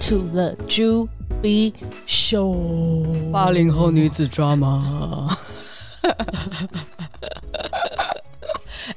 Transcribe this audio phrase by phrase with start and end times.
[0.00, 1.72] To the Juby
[2.06, 3.30] Show。
[3.30, 5.36] 八零后女子 drama。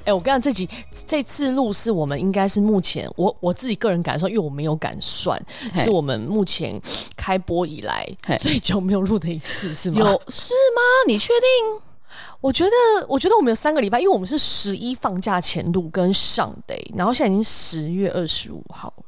[0.04, 0.68] 哎，我跟你讲，这集
[1.06, 5.40] 这次录是我们应该是目前我我自己个人感受，因为我没有敢算，
[5.74, 6.78] 是我们目前
[7.16, 8.06] 开播以来
[8.38, 10.00] 最久没有录的一次，是吗？
[10.00, 10.82] 有是吗？
[11.06, 11.38] 你确定？
[12.40, 12.70] 我觉得，
[13.08, 19.04] 我觉得我们有三个礼拜，因为我们是十一放假前录跟上 day，然后现在已经十月二十五号了。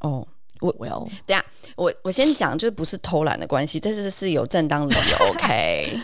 [0.00, 0.26] 哦，
[0.60, 1.44] 我我要等下，
[1.76, 5.26] 我我先讲，就是不是偷懒的关系，这是是有正当理由。
[5.30, 6.00] OK，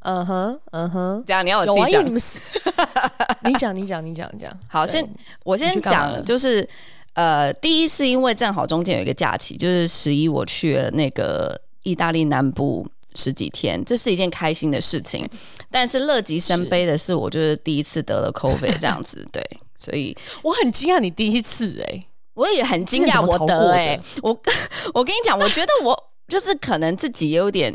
[0.00, 2.40] 嗯哼，嗯哼，这样你要我自己讲，你们是，
[3.44, 4.56] 你讲，你讲，你讲，你讲。
[4.68, 5.08] 好，先
[5.44, 6.68] 我先讲，就是
[7.14, 12.86] 呃，第一是因为正好中间有一个假期，就是十一我去了那个意大利南部。
[13.14, 15.28] 十几天，这是一件开心的事情，
[15.72, 19.42] 但是乐极生悲的是，我就是第一次得了 COVID 这样子，对，
[19.74, 22.06] 所以我很惊讶你第一次哎、欸，
[22.38, 24.30] 我也很惊讶我得哎、欸，我
[24.94, 27.74] 我跟你讲，我觉得我 就是可能自己有点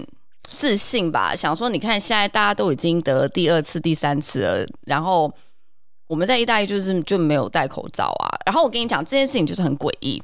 [0.49, 5.29] 自信吧，想说你看现在大家都已经得第二次、第三次了，然后
[6.07, 10.23] 我们在意大利就是就没有戴口罩啊，然后我跟你讲这件事情就是很诡异。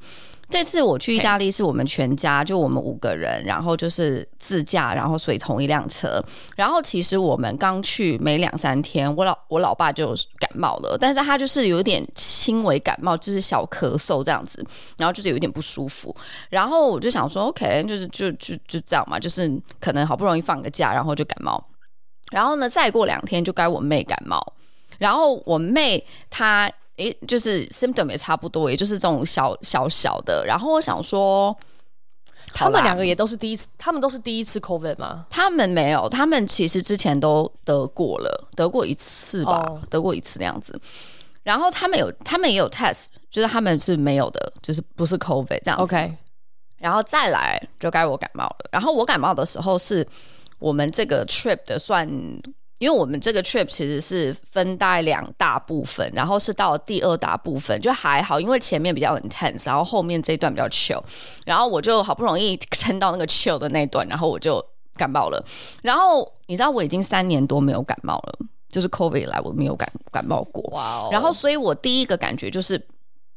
[0.49, 6.23] 这次我去意大利是我们全家，就我们五个人，然后就是自驾，然后所以同一辆车。
[6.55, 14.65] 然后其实我们刚去没两三天，我老我老爸就感冒了，但是他就是有点轻微感冒，就是小咳嗽这样子，
[14.97, 16.15] 然后就是有一点不舒服。
[16.49, 21.63] 然后我就想说，OK，就是就就就这样嘛，就是可能好不容易放个假，然后就感冒。
[22.31, 24.41] 然后呢，再过两天就该我妹感冒，
[24.97, 26.71] 然后我妹她。
[26.99, 30.45] 诶，就是 symptom 也差不多，也就是这种小小小的。
[30.45, 31.57] 然后我想说，
[32.53, 35.25] 他们两个也都是第一次，他们都是第一次 COVID 吗？
[35.29, 39.79] 他们没有，他们其实之前都得过了，得过一次吧，oh.
[39.89, 40.77] 得过一次那样子。
[41.43, 45.83] 然后他们有，他们也有 test，就是他们是没有的，就是不是 COVID 这样子。
[45.83, 46.17] OK，
[46.79, 48.69] 然后再来就该我感冒了。
[48.73, 50.05] 然后我感冒的时候是
[50.59, 52.05] 我们这个 trip 的算。
[52.79, 61.01] 因为我们这个 trip 其实是分大两大部分，然后是到第二大部分就还好，因为前面比较 intense，然后后面这一段比较 chill，
[61.45, 65.45] 然后我就好不容易撑到那个 chill 的那段，然后我就感冒了。
[65.83, 68.39] 然后你知道我已经三年多没有感冒了，
[68.69, 70.63] 就是 COVID 来我没有感感冒过。
[70.71, 71.09] 哇哦！
[71.11, 72.81] 然后所以我第一个感觉就是，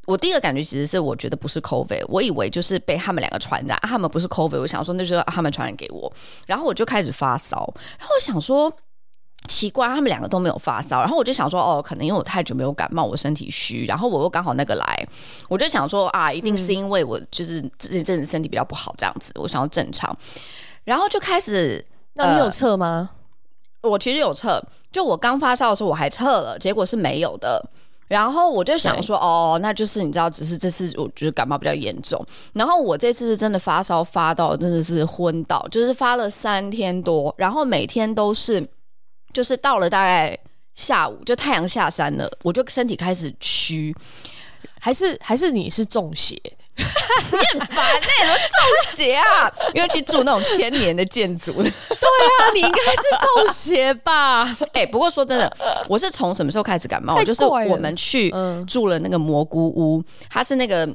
[0.06, 6.12] 我第一个感觉其实是我觉得不是 COVID，我以为就是被他们两个传染，他们不是 COVID，我想说那就是他们传染给我，
[6.46, 8.72] 然后我就开始发烧，然后我想说。
[9.48, 15.08] 奇怪，他们两个都没有发烧，然后我就想说，哦，可能因为我太久没有感冒，我身体虚，然后我又刚好那个来，
[15.48, 20.16] 我就想说啊，一定是因为我就是这阵子身体比较不好这样子，我想要正常，
[20.84, 23.10] 然后就开始，那你有测吗？
[23.80, 27.60] 呃，我其实有测，就我刚发烧的时候我还测了，结果是没有的，
[28.06, 38.64] 然后我就想说，哦，那就是你知道，只是这次我觉得感冒比较严重，然后我这次是真的发烧发到真的是昏倒，就是发了三天多，然后每天都是。
[39.32, 40.36] 就是到了大概
[40.74, 43.94] 下午，就太阳下山了，我就身体开始虚，
[44.80, 46.40] 还是还是你是中邪？
[46.76, 49.52] 你很烦哎，怎么中邪啊？
[49.74, 51.52] 因为去住那种千年的建筑。
[51.62, 53.02] 对啊，你应该是
[53.44, 54.44] 中邪吧？
[54.72, 55.54] 哎、欸，不过说真的，
[55.88, 57.22] 我是从什么时候开始感冒？
[57.24, 58.32] 就是我们去
[58.66, 60.88] 住了那个蘑菇屋，它是那个。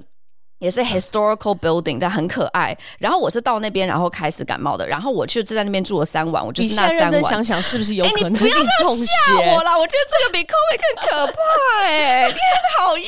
[0.59, 2.75] 也是 historical building，但很可爱。
[2.97, 4.87] 然后我是到那边，然后开始感冒的。
[4.87, 6.43] 然后我就在那边住了三晚。
[6.45, 7.23] 我就是那三晚。
[7.23, 8.33] 想想，是不是有可能？
[8.33, 9.77] 你不要这样吓我啦！
[9.77, 11.39] 我觉得这个比 COVID 更可怕
[11.83, 12.27] 哎、欸！
[12.27, 12.39] 你很
[12.77, 13.07] 讨厌。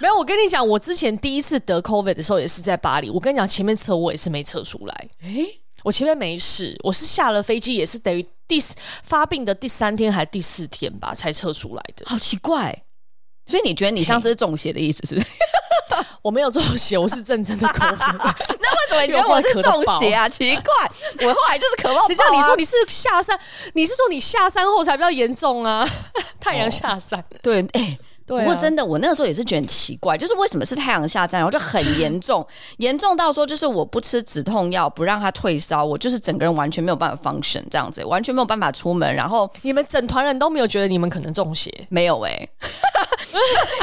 [0.00, 3.08] 没有，我跟你讲，我之前第一次得 COVID 的时候也是在巴黎。
[3.08, 5.08] 我跟你讲，前面测我也是没测出来。
[5.22, 8.58] 哎、欸，我前面没事，我是下了飞机也是等于第
[9.02, 12.04] 发病的第三天还是第四天吧才测出来的。
[12.06, 12.76] 好奇怪。
[13.46, 15.26] 所以你觉得你上次是中邪的意思是不是？
[16.24, 17.80] 我没有中邪，我是认真的咳。
[18.00, 20.26] 那为什么你觉得我是中邪啊？
[20.32, 22.02] 奇怪，我后来就是咳到。
[22.06, 23.38] 谁叫你说你是下山？
[23.74, 25.86] 你是说你下山后才比较严重啊？
[26.40, 27.98] 太阳下山，哦、对，哎、欸。
[28.26, 32.46] 对、啊，不过真的，我那个时候也是觉得很奇怪，就是为什么是太阳下山，然后就很严重，
[32.78, 39.14] 严重到说就是我不吃止痛药，不让它退烧，我就是整个人完全没有办法 function 这样子，完全没有办法出门。
[39.14, 41.70] 然后你们整团人都没有觉得你们可能中邪？
[41.90, 42.48] 没有哎、欸，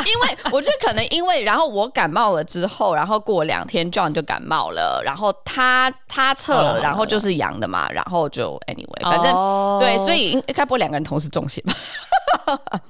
[0.05, 9.79] 因为我觉得可能因为，然后我感冒了之后，然后过两天 John 就感冒了，然后他他测了，然后就是阳的嘛，然后就 anyway，反正、oh.
[9.79, 11.73] 对，所以应该不会两个人同时中邪吧？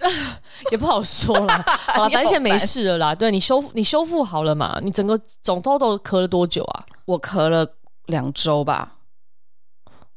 [0.72, 3.16] 也不好说啦， 好了，反正现在没事了啦。
[3.16, 4.80] 对，你修复，你修复好了嘛？
[4.82, 6.86] 你整个肿痘痘咳了多久啊？
[7.06, 7.68] 我咳了
[8.08, 8.94] 两周吧。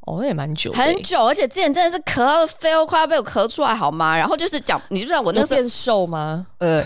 [0.06, 1.25] 哦，那也蛮久，很久。
[1.25, 4.15] 而且之前真的是咳到肺都快要被我咳出来，好吗？
[4.17, 6.47] 然后就是讲，你就知道我那时候变瘦吗？
[6.59, 6.85] 呃，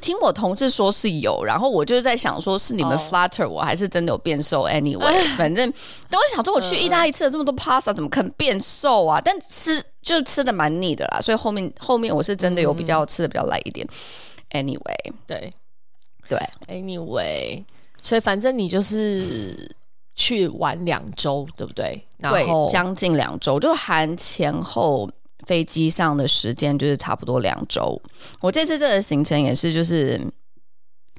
[0.00, 5.72] 听我同事说是有，然后我就在想说，是你们 flatter 我还是真的有变瘦？Anyway， 反正
[6.10, 9.20] 等我想说，我去意大利吃了这么多 pasta，怎么可能变瘦啊？
[9.24, 13.84] 但吃就吃的蛮腻的啦，所以后面后面我是真的有比较吃的比较来一点。
[14.50, 15.52] Anyway，对
[16.28, 17.64] 对，Anyway，
[18.00, 19.74] 所以反正你就是
[20.14, 22.04] 去玩两周，对不对？
[22.18, 25.10] 然后对，将近两周，就含前后。
[25.46, 28.00] 飞机上的时间就是差不多两周。
[28.40, 30.18] 我这次这个行程也是就是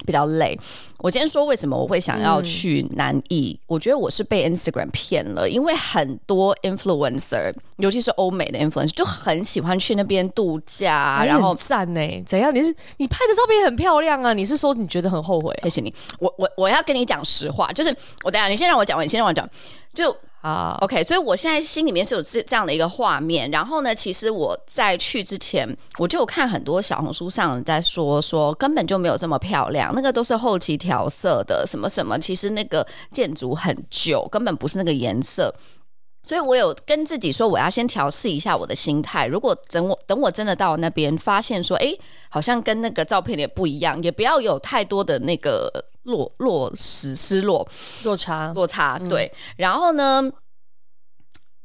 [0.06, 0.58] 比较累。
[1.00, 3.58] 我今天说为什么我会想要去南艺？
[3.62, 12.24] 嗯、我觉得我是被 Instagram 骗了，因为很多 influencer，尤其是欧美的 influencer，就很喜欢去那边度假，然后赞呢？
[12.26, 12.54] 怎样？
[12.54, 14.34] 你是你拍的照片很漂亮啊？
[14.34, 15.64] 你是说你觉得很后悔、啊？
[15.64, 15.94] 谢谢你。
[16.20, 19.48] 我我我要跟你讲实话，就是我等下你先让我讲完，你先让我讲
[19.94, 20.16] 就。
[20.46, 23.50] 啊、，OK，所以我现在心里面是有这这样的一个画面。
[23.50, 32.20] 然后呢，其实我在去之前，我就有看很多小红书上在说说根本就没有这么漂亮，那个都是后期调色的，什么什么。
[32.20, 35.52] 其实那个建筑很旧，根本不是那个颜色。
[36.22, 39.26] 所以我有跟自己说，我要先调试一下我的心态。
[39.26, 41.92] 如果等我等我真的到那边，发现说，哎，
[42.30, 45.86] 好像跟那个照片也不一样，也不要有太多的那个。
[46.06, 47.68] 落落实失落
[48.04, 49.38] 落差落差，对、嗯。
[49.58, 50.32] 然后呢，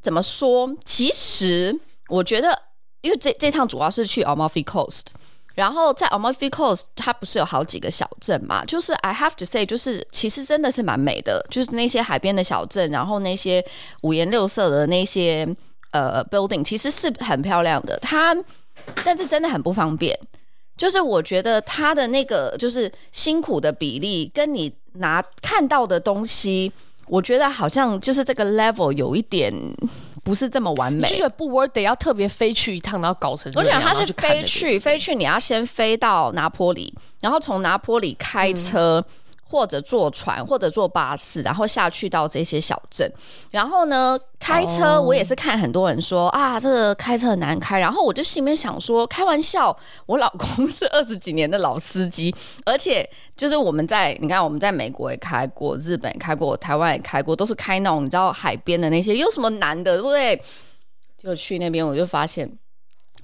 [0.02, 0.70] 怎么说？
[0.84, 1.78] 其实
[2.08, 2.58] 我觉得，
[3.00, 5.06] 因为这这趟主要是去 Amalfi Coast，
[5.54, 8.64] 然后在 Amalfi Coast 它不是有好几个小镇嘛？
[8.64, 13.64] 就是 I have to say，就是其实真的是蛮美的，就是那些海边的小镇，然后那些
[14.02, 15.46] 五颜六色的那些
[15.92, 17.98] 呃 building，其实是很漂亮的。
[17.98, 18.36] 它
[19.04, 20.18] 但是真的很不方便。
[20.80, 26.72] 就是我觉得他的那个就是辛苦的比例，跟你拿看到的东西，
[27.06, 29.52] 我觉得好像就是这个 level 有一点
[30.24, 31.06] 不是这么完美。
[31.06, 33.52] 就觉得不 worth 得要特别飞去一趟，然后搞成。
[33.56, 36.90] 我想他是飞去飞去，你要先飞到拿坡里，
[37.20, 39.04] 然后从拿坡里开车。
[39.06, 39.14] 嗯
[39.50, 43.10] 或者坐船，或者坐巴士，然后下去到这些小镇。
[43.50, 46.34] 然后呢，开车我也是看很多人说、oh.
[46.34, 47.80] 啊，这个开车很难开。
[47.80, 49.76] 然后我就心里面想说，开玩笑，
[50.06, 52.32] 我老公是 二十几年的老司机，
[52.64, 53.04] 而且
[53.34, 60.40] 就是我们在你看我们在美国也开过，日本也开过，台湾也开过，都是开那种你知道海边的那些，有什么难的，对不对？
[61.18, 62.48] 就去那边我就发现，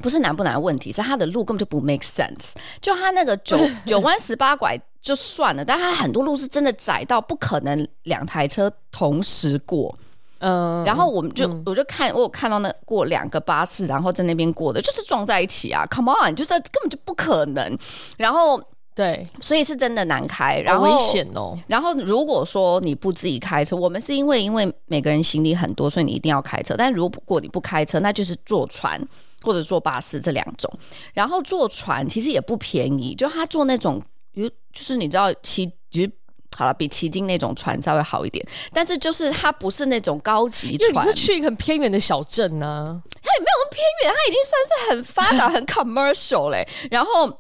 [0.03, 2.51] 不是难不难的问题，是他的路根本就不 make sense。
[2.81, 3.57] 就他那个九
[3.87, 4.77] 九弯十八拐。
[5.07, 9.97] 就算了，但他很多路是真的窄到不可能两台车同时过。
[10.41, 17.79] 嗯，然后我们就、嗯、我就看我有看到那过两个巴士，然后在那边过的，就是撞在一起啊！Come on，就是根本就不可能。
[18.19, 18.61] 然后
[18.97, 21.57] 对，所以是真的难开，然后危险哦。
[21.69, 26.75] 然后如果说你不自己开车，我们是因为因为每个人行李很多，所以你一定要开车。
[26.77, 29.01] 但如果你不开车，那就是坐船
[29.43, 30.69] 或者坐巴士这两种。
[31.15, 34.03] 然后坐船其实也不便宜，就他坐那种。
[34.37, 36.13] 就是你知道骑，其实
[36.57, 40.91] 好了，比旗津那种船稍微好一点，但是就是它不是那种高级船。
[40.91, 46.67] 因为你是去一个很偏远的小镇呢，它也没有那么偏远，它已经算是很发达、 很 commercial 嘞。
[46.91, 47.31] 然后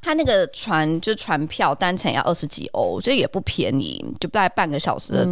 [0.00, 5.24] 它那个船就是船票单程要二十几欧，所以也不便宜，就大概半个小时的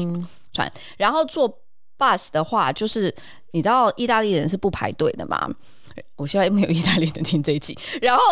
[0.53, 0.67] 船。
[0.69, 1.49] 嗯、然后坐
[1.99, 3.15] bus 的话，就是
[3.53, 5.49] 你知道意大利人是不排队的嘛？
[6.17, 7.77] 我希望没有意大利人听这一集。
[8.03, 8.23] 然后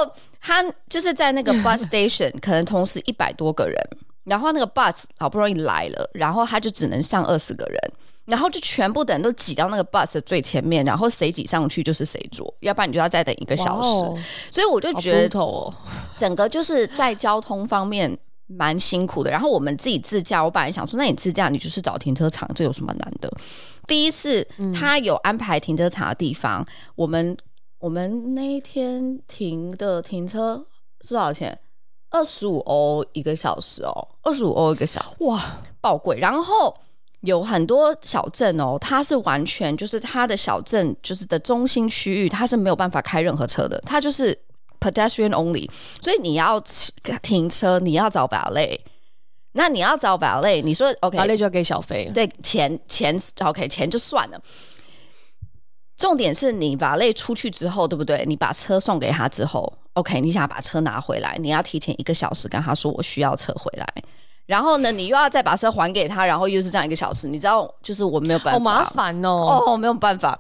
[0.47, 3.83] 他就是在那个 bus station，可能同时一百多个人，
[4.25, 7.93] 然后那个 bus 好不容易来了，然后他就只能上二十个人，
[8.27, 13.89] 然后就全部的人都挤到那个 bus 的最前面，然后谁挤上去就是谁坐，要不然你就要再等一个小时。
[13.89, 14.19] Wow,
[14.51, 15.75] 所以我就觉得，
[16.19, 18.15] 整个就是在交通方面
[18.47, 19.31] 蛮辛苦的。
[19.31, 23.33] 然后我们自己自驾，我本来想说，那你自驾你就是找停车场，这有什么难的？
[23.87, 26.63] 第一次他有安排停车场的地方，
[26.97, 27.35] 我们。
[27.85, 30.65] 我们那一天停的停车
[31.03, 31.59] 是多少钱？
[32.09, 35.39] 二十五欧一个小时哦，二十五欧一个小时，哇，
[35.83, 36.17] 爆贵。
[36.19, 36.75] 然后
[37.21, 44.35] 有很多小镇哦，它是完全就是它的小镇就是的中心区域，它是没有办法开任何车的，它就是
[44.81, 45.71] pedestrian only。
[46.01, 46.59] 所以你要
[47.21, 48.79] 停车，你要找 valet，
[49.53, 54.41] 那你要找 valet，你说 OK，valet 就要给小费，对，钱钱 OK，钱就算了。
[55.97, 58.25] 重点是你把累出去之后，对不对？
[58.27, 63.87] 你把车送给他之后，OK，你想把车拿回来，你要提前一个小时跟他说我需要车回来，
[64.47, 70.39] 然后呢，你又要再把车还给他，然后又是这样一个小时，你知道，就是我没有办法，好麻烦哦，哦，没有办法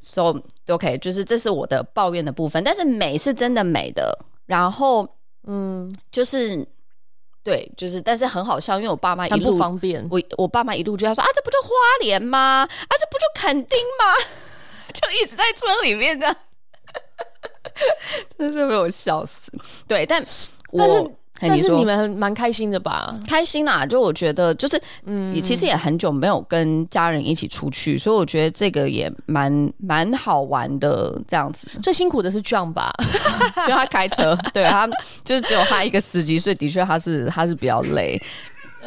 [0.00, 0.34] ，So
[0.68, 5.08] OK，就是这是我的抱怨的部分，但是美是真的美的，然后
[5.46, 6.66] 嗯，就是
[7.44, 11.68] 对，就是但是很好笑，因为我爸妈一路不方便，我我爸妈一路就要说啊，这不就花
[12.00, 12.66] 莲吗？
[12.68, 14.04] 啊，这不就垦丁吗？
[14.92, 16.36] 就一直在车里面这样，
[18.38, 19.52] 真是被我笑死。
[19.86, 20.22] 对，但
[20.76, 23.14] 但是我但是你们蛮开心的吧？
[23.24, 31.16] 开心啦，就我觉得就是，嗯，也其实也很久没有跟家人一起出去，所以我觉得这个也蛮蛮好玩的。
[31.28, 32.92] 这样子最辛苦的是 John 吧，
[33.58, 34.88] 因为他开车，对他
[35.24, 38.20] 就是只有他一个司机，所以的确他是他是比较累。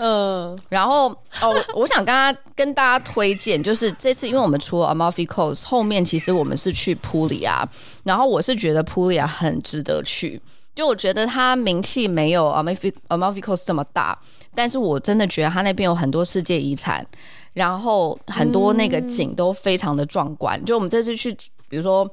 [0.03, 1.09] 嗯，然后
[1.41, 7.63] 哦，我想跟他跟大家推荐，就是这次因为我们除了 Amalfi Coast，后面其实我们是去 Puglia，
[8.03, 10.41] 然后我是觉得 Puglia 很值得去。
[10.73, 14.17] 就我觉得它名气没有 Amalfi Amalfi Coast 这么大，
[14.55, 17.05] 但是我真的觉得它那边有很多世界遗产，
[17.53, 20.59] 然后很多那个景都非常的壮观。
[20.59, 21.31] 嗯、就我们这次去，
[21.69, 22.09] 比如说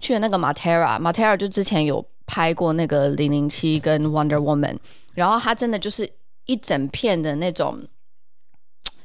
[0.00, 4.78] 去了那个 Matera，Matera 就之前有拍过那个零零七跟 Wonder Woman，
[5.14, 6.10] 然后它真的就是
[6.46, 7.80] 一整片的那种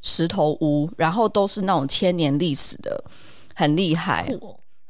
[0.01, 3.03] 石头屋，然后都是那种千年历史的，
[3.55, 4.29] 很厉害。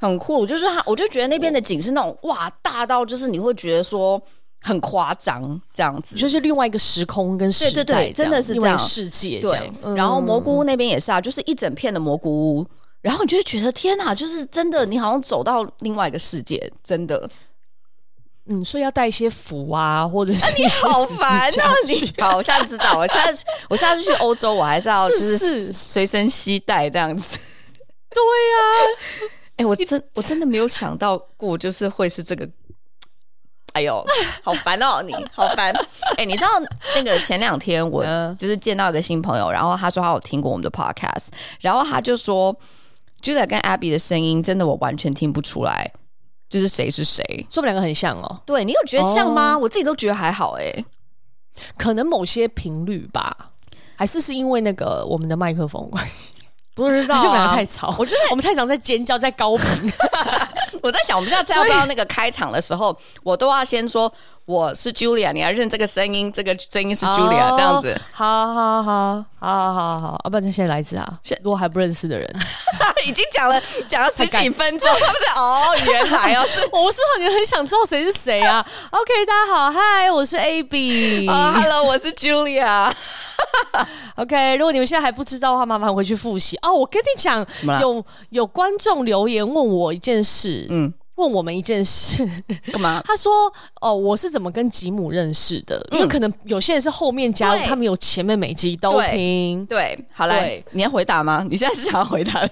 [0.01, 4.21] 很酷，就是他，我就觉得那边的景是那种哇，大到就是你会觉得说
[4.61, 9.65] 很夸张这样子，就是另外一个时空跟时代，对对对，真的是这样世界这样。
[9.65, 12.65] 对，嗯、然后蘑菇屋那边也是啊，就是一整片的蘑菇屋，
[13.01, 17.29] 然后你就会觉得天哪，就是真的，你好像走到另外一个世界，真的。
[18.51, 22.13] 嗯，所以要带一些符啊，或者是、 啊、你好烦啊你。
[22.19, 27.37] 好，我现在知道，我现在我下次去欧洲，我还是要就是随身携带这样子。
[28.09, 29.29] 对呀、啊。
[29.57, 32.49] 哎、欸，我真我真的没有想到过，就是会是这个。
[33.73, 34.03] 哎呦，
[34.41, 35.71] 好烦哦，你好烦。
[36.17, 36.49] 哎、欸，你知道
[36.95, 38.03] 那个前两天我
[38.39, 41.27] 就是见到一个新朋友，然后他说他有听过我们的 podcast，
[41.61, 42.53] 然后他就说
[43.21, 45.91] Julia 跟 Abby 的声音真的我完全听不出来，
[46.49, 48.41] 就是谁是谁，说我们两个很像哦。
[48.45, 49.53] 对，你有觉得像吗？
[49.53, 50.85] 哦、我自己都觉得还好哎、欸，
[51.77, 53.51] 可能某些频率吧，
[53.95, 56.33] 还是是因为那个我们的麦克风关系。
[56.79, 57.93] 不知道、啊，我们太吵。
[57.99, 59.93] 我觉得我们太常在尖叫，在高频。
[60.81, 64.11] 我在想，我们下次要不要那个开场的时候，我都要先说
[64.45, 67.99] 我是 Julia，你要认这个声音，这个声音是 Julia，、oh, 这样子。
[68.11, 71.05] 好好好好好好，啊，不然就先来一次啊！
[71.23, 72.35] 现如果还不认识的人，
[73.05, 82.91] 已经讲了讲了十几分钟，他们在哦，原来哦，是 我是不是你很想知道谁是谁啊？OK，大家好，嗨，我是 uh,，Hello，我是 Julia。
[84.17, 86.73] OK，如果你们现在还不知道的话，麻烦回去复习哦。
[86.73, 87.45] 我跟你讲，
[87.81, 92.27] 有有观众留言问我一件事，嗯，问我们一件事，
[92.71, 93.01] 干嘛？
[93.05, 93.31] 他说
[93.79, 95.77] ：“哦，我是怎么跟吉姆认识的？
[95.91, 99.65] 嗯、因为可能有些人是后面加入，他们有前面每集都听。
[99.65, 101.45] 对”对，好嘞，你要回答吗？
[101.49, 102.41] 你现在是想要回答？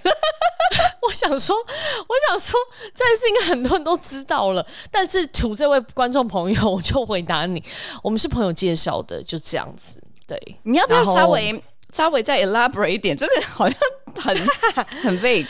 [1.08, 2.60] 我想说，我想说，
[2.94, 4.66] 这件事应该很多人都知道了。
[4.92, 7.64] 但是，图这位观众朋友，我就回答你：
[8.04, 9.96] 我们是朋友介绍的，就这样子。
[10.28, 13.16] 对，你要不要稍微稍微再 elaborate 一点？
[13.16, 13.80] 这个好像
[14.20, 14.38] 很
[15.02, 15.48] 很 vague。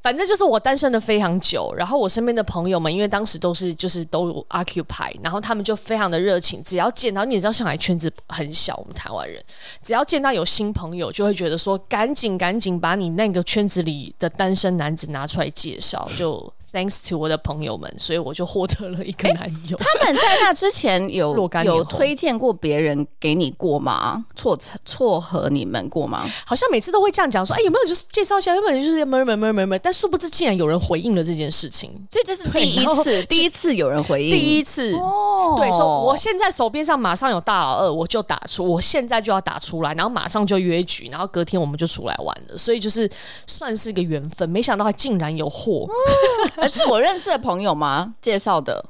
[0.00, 9.42] 反正就是我单身的非常久，然后我身边的朋友们，因为当时都是就是都 occupy，然后他们就非常的热情，只要见到，你也知道上海圈子很小，我们台湾人
[9.82, 16.52] 只要见到有新朋友，就会觉得说赶紧赶紧把你那个圈子里的单身男子拿出来介绍，就。
[16.70, 19.76] Thanks to 我的朋友们，所以我就获得了一个男友。
[19.78, 21.34] 欸、他们在那之前有
[21.64, 24.24] 有推荐过别人给你过吗？
[24.36, 26.26] 撮撮合你们过吗？
[26.44, 28.54] 好像每次都会这样讲说，哎、欸，有没有就是介绍一下？
[28.54, 29.80] 有没有就是 murmur murmur murmur？
[29.82, 35.54] 但殊不知竟然有人回应了这件事情，所以这是第一次，第一次有人回应，第一次哦。
[35.56, 42.58] 对，说我现在手边上马上有大老二，我就打出，我现在就要打出来，然后马上就约局，然后隔天我们就出来玩了。
[42.58, 43.10] 所以就是
[43.46, 45.86] 算是一个缘分，没想到他竟然有货。
[45.88, 48.14] 嗯而 是我认识的朋友吗？
[48.20, 48.84] 介绍的？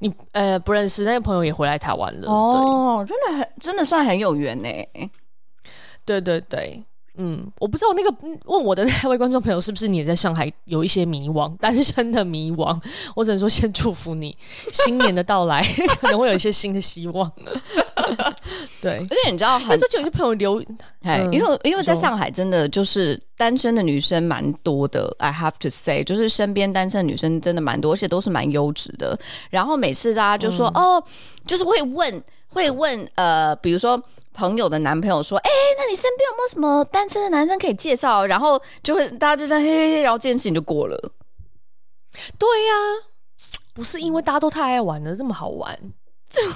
[0.00, 2.30] 你呃不认识，那个朋友也回来台湾了。
[2.30, 4.68] 哦，真的很，真的算很有缘呢。
[6.04, 6.84] 对对对，
[7.16, 8.12] 嗯，我不知道那个
[8.46, 12.78] 问我的那位观众朋友是不是你也在上海有一些迷惘，单身的迷惘。
[13.14, 14.36] 我只能说先祝福你，
[14.72, 15.62] 新年的到来
[16.00, 17.30] 可能会有一些新的希望。
[18.82, 20.60] 对，而且你知道，那最近有些朋友留，
[21.02, 29.18] 哎、嗯，因为因为在上海真的就是单身的女生蛮多的，I have to say，就是身边单身的女生真的蛮多，而且都是蛮优质的。
[29.50, 31.04] 然后每次大家就说，嗯、哦，
[31.46, 34.00] 就是会问，会问，呃，比如说
[34.34, 38.26] 朋友的男朋友说，哎，那你身边有没有什么单身的男生可以介绍？
[38.26, 41.12] 然后就会大家就这样嘿嘿嘿，然后这件事情就过了。
[42.38, 42.86] 对呀、啊，
[43.72, 45.78] 不是因为大家都太爱玩了，这么好玩。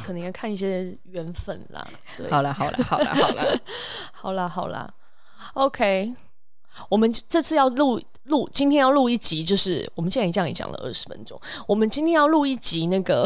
[0.04, 1.86] 可能要看一些缘分啦。
[2.16, 3.60] 对，好了，好了，好了，好了，
[4.12, 4.92] 好了，好了。
[5.54, 6.12] OK，
[6.88, 13.24] 我们这次要录录，今天要录一集，就是我们既然这样也讲了二十分钟，我们今天要录一集那个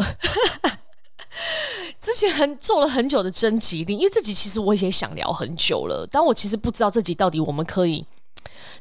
[1.99, 8.05] 之前很做了很久的征集令，因为这集其实我也想聊很久了，但我其实不知道这集到底我们可以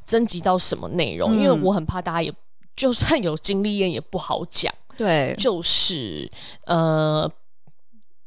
[0.05, 2.33] 征集到什么内容，嗯，因为我很怕大家也
[2.77, 4.73] 就算有经历验也不好讲。
[4.97, 6.31] 对，就是
[6.67, 7.31] 呃。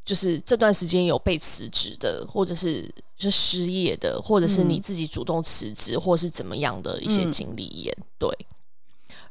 [0.06, 8.30] 就是这段时间有被辞职的，或者是就失业的，或者是你自己主动辞职，嗯、或是怎么样的一些经历也对。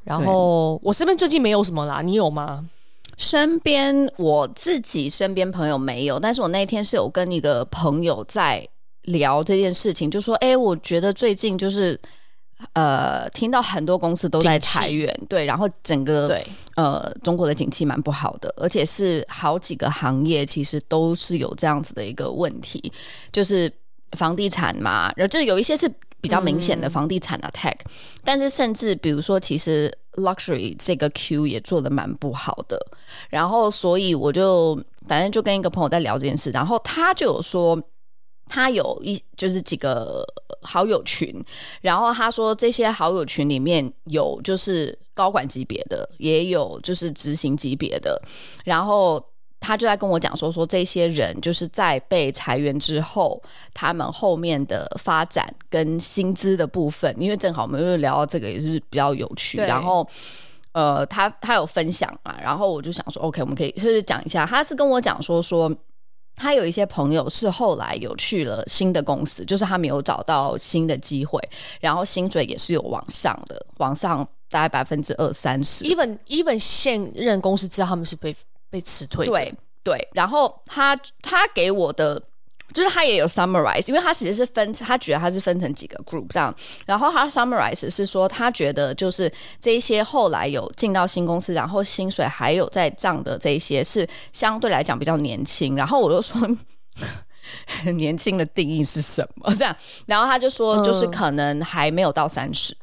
[0.02, 2.68] 然后我身边最近没有什么啦，你有吗？
[3.16, 8.66] 身边我自己身边朋友没有，但是我那天是有跟一个朋友在
[9.02, 11.99] 聊这件事情，就说：“哎，我觉得最近就是。”
[12.73, 22.90] 呃，听到很多公司都在裁员，对，然后整个对呃中国的景气蛮不好的，而且是好几个行业其实都是有这样子的一个问题，
[23.30, 23.71] 就是
[24.12, 25.92] 房地产嘛，然后就有一些是
[26.25, 27.76] 比较明显的房地产啊、嗯、tech，
[28.25, 32.81] 但是甚至比如说其实 luxury 这个 Q 也做的蛮不好的，
[33.28, 37.78] 然后所以我就反正就跟一个朋友在聊这件事，然后他就有说。
[38.47, 40.23] 他有一就是几个
[40.61, 41.43] 好友群，
[41.81, 48.21] 然后他说这些好友群里面有就是高管级别的，也有就是执行级别的，
[48.62, 49.19] 然后
[49.64, 53.42] 他就在跟我讲说说这些人就是在被裁员之后，
[53.73, 60.06] 他们后面的发展跟薪资的部分，因为正好我们又聊到这个也是比较有趣，然后
[60.73, 65.75] 呃他他有分享嘛，然后我就想说 OK 我们可以就是讲一下，他是跟我讲说说。
[66.37, 71.40] 他有一些朋友是后来有去了新的公司，就是他没有找到新的机会，
[71.80, 75.85] 然后薪水也是有往上的，往上大概百分之二三十。
[75.85, 78.35] even even 现任公司知道他们是被
[78.75, 79.54] 被辞退，对
[79.85, 80.09] 对。
[80.12, 82.21] 然后他他给我的。
[82.73, 86.52] 就是他也有 summarize，因为他其实是分，他觉得他是分成几个 group 这样，
[86.85, 96.40] 然后他 summarize 是说他觉得就是这一些后来有进到新公司，然后薪水还有在涨的这一些是相对来讲比较年轻，然后我就说
[97.95, 99.76] 年轻的定义是什么这样，
[100.07, 102.76] 然后他就说就是可能还没有到三十。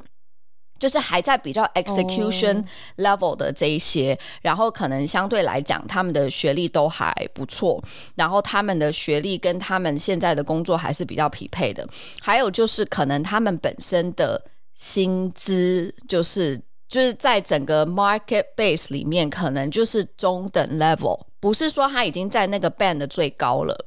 [0.81, 2.65] 就是还在比较 execution
[2.97, 4.19] level 的这一些，oh.
[4.41, 7.79] 然后可能相对来讲，他们的学历都还不错，
[8.15, 11.87] 然后他们的学历跟他们现在的工作还是比较匹配的。
[12.19, 23.85] 还有就是可能他们本身的薪资，就是就是在整个 market base 里面，可能就是中等 level，不是说他已经在那个 band 的最高了，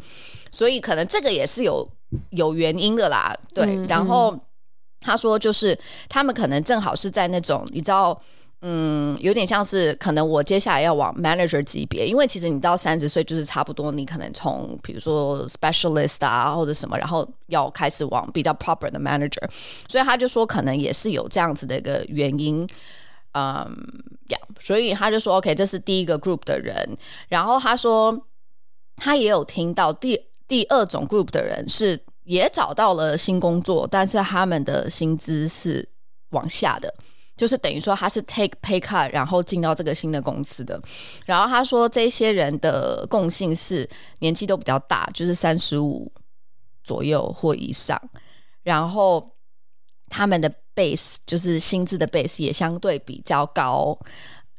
[0.52, 1.90] 所以可能这个也是有
[2.30, 3.36] 有原因的啦。
[3.52, 4.38] 对，然后。
[5.04, 8.18] 他说：“就是他们可能正好是在那种你知道，
[8.62, 19.46] 嗯，有点像是可能我接下来要往 manager 级别，因为其实你到三十岁就是差不多，你可能从比如说 specialist 啊或者什么，然后要开始往比较 proper 的 manager，
[19.86, 22.66] 所以他就说可能也是有这样子的一个原因，
[23.32, 23.66] 嗯，
[24.28, 26.96] 呀，所以他就说 OK，这是第一个 group 的人，
[27.28, 28.26] 然后他说
[28.96, 35.88] 他也有听到第第二种 group 的人是。”也找到了新工作，但是他们的薪资是
[36.30, 36.92] 往下的，
[37.36, 40.80] 就是等于说他是 take pay cut，然后进到这个新的公司的。
[41.26, 43.88] 然后他说，这些人的共性是
[44.20, 46.10] 年纪都比较大，就是三十五
[46.82, 48.00] 左右或以上，
[48.62, 49.36] 然后
[50.08, 53.98] 他们的 base 就是薪资的 base 也相对比较高。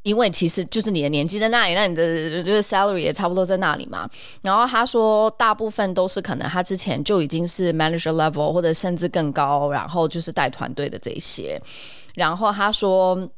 [0.06, 4.08] 因为其实就是你的年纪在那里，那你的就是 salary 也差不多在那里嘛。
[4.40, 11.60] 然后他说，大部分都是可能他之前就已经是 manager level 或者甚至更高，然后就是带团队的这些。
[12.14, 13.28] 然后他说，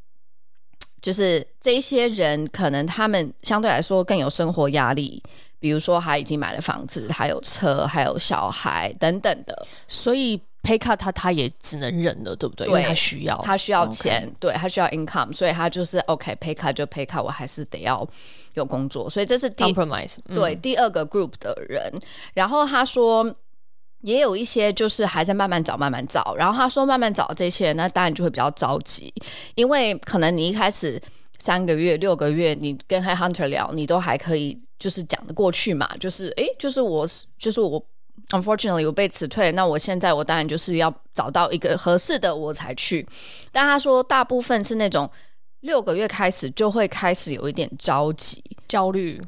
[1.00, 5.22] 就是这些人可能他们相对来说更有生活压力，
[5.58, 10.38] 比如说他已经买了房子，还有车，还有小孩等等的，所以。
[10.68, 12.66] Pay cut 他他也只能忍了，对不对？
[12.66, 14.38] 对，因为他需要，他需要钱，Okay.
[14.38, 18.06] 对，他需要 income，所以他就是 OK pay cut 就 pay cut，我还是得要
[18.52, 21.90] 有工作，所以这是第 compromise 对、嗯、第二个 group 的人。
[22.34, 23.34] 然后他说
[24.02, 26.34] 也有一些就是还在慢慢找，慢慢找。
[26.36, 29.10] 然后他说慢慢找这些人，那当然就会比较着急，
[29.54, 31.00] 因为可能你一开始
[31.38, 37.82] 三个月、六个月，你跟 head hunter 聊，你都还可以就是讲得过去嘛，就是诶，就是我就是我。
[38.30, 43.06] Unfortunately，我被辞退，那我现在我当然就是要找到一个合适的我才去。
[43.50, 45.10] 但他说，大部分是那种
[45.60, 49.18] 六个月开始就会开始有一点着急、焦虑，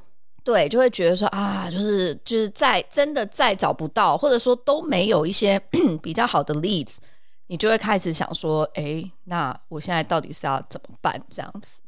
[0.45, 5.59] 对，就会觉得说啊，就是就是在真的再找不到，或者说都没有一些
[6.03, 6.97] 比较好的 leads，
[7.47, 11.19] 你就会开始想说，哎，那我现在到底是要怎么办？
[11.31, 11.81] 这样子。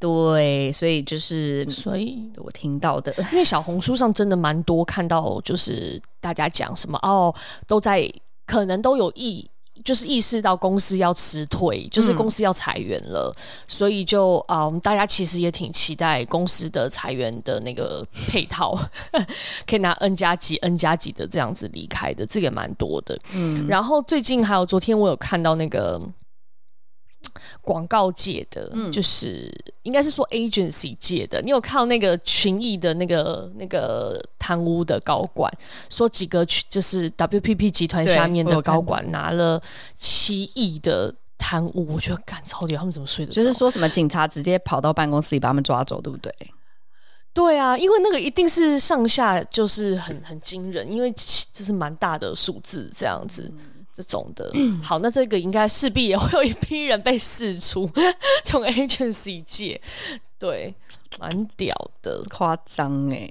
[0.00, 7.32] 对，所以就是，所以我听到的，因为小红书上真的蛮多看到，就是大家讲什么哦，
[7.66, 8.10] 都在
[8.46, 9.46] 可能都有意，
[9.84, 18.74] 就是意识到公司要辞退，就是公司要裁员了，嗯、所以就嗯，大家其实也挺期待公司的裁员的那个配套，
[19.68, 23.18] 可以拿 N 加几 N 加几的这样子离开的，这个也蛮多的。
[23.34, 26.00] 嗯，然后最近还有昨天我有看到那个。
[27.60, 29.50] 广告界的，嗯、就是
[29.82, 31.40] 应该是说 agency 界的。
[31.42, 35.52] 你有看到那个群益的那个那个贪污的高管，
[35.88, 39.62] 说几个就是 WPP 集团下面的高管拿了
[39.96, 43.32] 七亿的贪污，我，觉得干超屌，他们怎么睡的？
[43.32, 46.32] 就是说什么警察直接跑到办公室里把他们抓走，对不对？
[47.32, 51.14] 对啊，因为那个一定是上下就是很很惊人，因为
[51.52, 53.50] 这是蛮大的数字，这样子。
[53.56, 53.58] 嗯
[54.00, 54.50] 这种的，
[54.82, 57.90] 好，那这个应该势必也会有一批人被释出，
[58.44, 59.78] 从 agency 界，
[60.38, 60.74] 对，
[61.18, 63.30] 蛮屌的，夸张哎，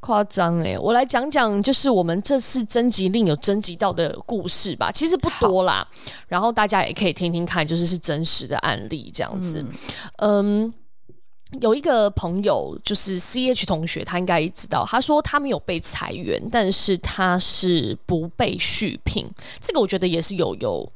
[0.00, 5.86] 夸张哎，我来讲讲，就是我们这次征集令有征集到的故事吧，其实不多啦，
[6.28, 9.62] 然后大家也可以听听看，就是是真实的案例这样子，
[10.16, 10.64] 嗯。
[10.64, 10.74] 嗯
[11.60, 14.86] 有一个朋友，就是 C H 同学，他应该也知道。
[14.88, 19.28] 他说他没有被裁员，但是他是不被续聘。
[19.60, 20.90] 这个我觉得也是有有，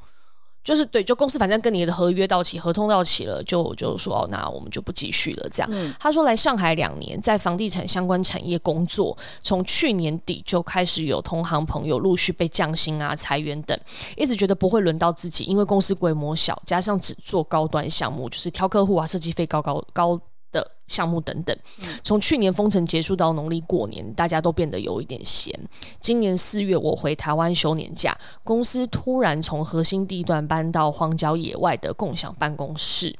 [0.62, 5.48] 就是对，就公司反正跟你的合约到期，合同到期了，就就说哦，那我们就不继续了。
[5.50, 13.76] 这样，嗯、他说来上海两年，在房地产相关产业工作，从去年底就开始有同行朋友陆续被降薪啊、裁员等，
[14.16, 20.20] 一直觉得不会轮到自己，因为公司规模小，加上只做高端项目，就是挑客户啊、设计费高高高。
[20.54, 21.56] 的项目等等，
[22.02, 25.58] 从去年封城结束到农历过年，大家都变得有一点闲。
[26.00, 33.14] 今年四月，我回台湾休年假，公司突然从核心地段搬到荒郊野外的共享办公室，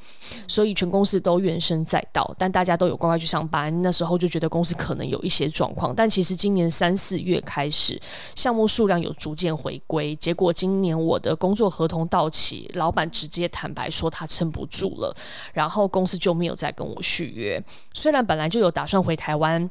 [0.47, 3.83] 所以全公司都怨声载道，但大家都有乖乖去上班。
[3.83, 8.01] 那时候就觉得公司可能有一些状况，但其实今年三四月开始，
[8.37, 10.15] 项目数量有逐渐回归。
[10.17, 15.15] 结果今年我的工作合同到期，老板直接坦白说他撑不住了，
[15.55, 17.54] 然后公司就没有再跟我续约。
[17.93, 19.69] 虽然本来就有打算回台湾，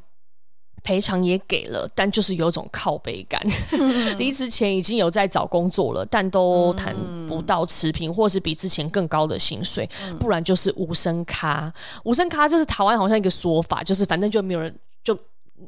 [0.84, 3.42] 赔偿也给了，但就是有种靠背感。
[4.18, 6.96] 离职前已经有在找工作了，但都谈
[7.28, 11.74] 不到持平或是比之前更高的薪水，不然就是无声咖。
[12.04, 15.18] 无声咖就是台湾好像一个说法，就是反正就没有人就。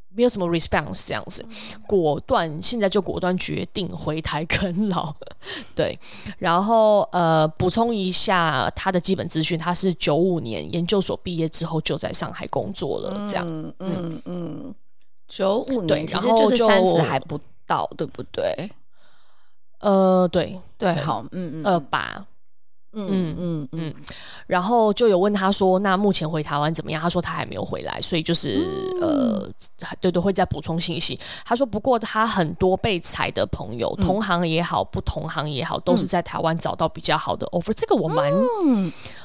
[0.09, 1.45] 没有什么 response 这样子，
[1.87, 5.13] 果断现在就果断决定回台啃老，
[5.75, 5.97] 对，
[6.37, 14.21] 然后呃补充一下他的基本资讯，他是九五年研究所毕业之后就在上海工作了，这样，嗯嗯。
[14.25, 14.75] 嗯，
[15.27, 18.69] 九五年，然后就是三十还不到，对不对？
[19.79, 22.25] 呃，对对，好，嗯嗯，二八。
[22.95, 23.93] 嗯嗯嗯嗯，
[24.47, 28.65] 然后就有问他说：“那目前回台湾怎么样？”他说他还没有回来，所以就是、
[29.01, 31.19] 嗯、呃，对对，会再补充信息。
[31.43, 37.71] 他说：“不过他很多被裁的朋友，嗯、同行也好，不同行也好，都是在台湾找到比较好的 offer。
[37.71, 38.31] 嗯”这个我蛮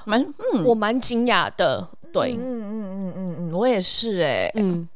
[0.04, 1.86] 蛮嗯，嗯我蛮惊讶的。
[2.12, 4.88] 对，嗯嗯嗯嗯嗯，我也是哎、欸，嗯，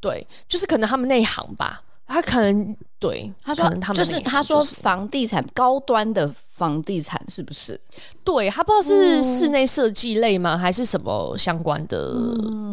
[0.00, 1.82] 对，就是可能他们内行吧。
[2.06, 7.80] 他可能对他说，就是他说房地产高端的房地产是不是？
[8.22, 12.14] 对他不知道是室内设计类吗，还是什么相关的？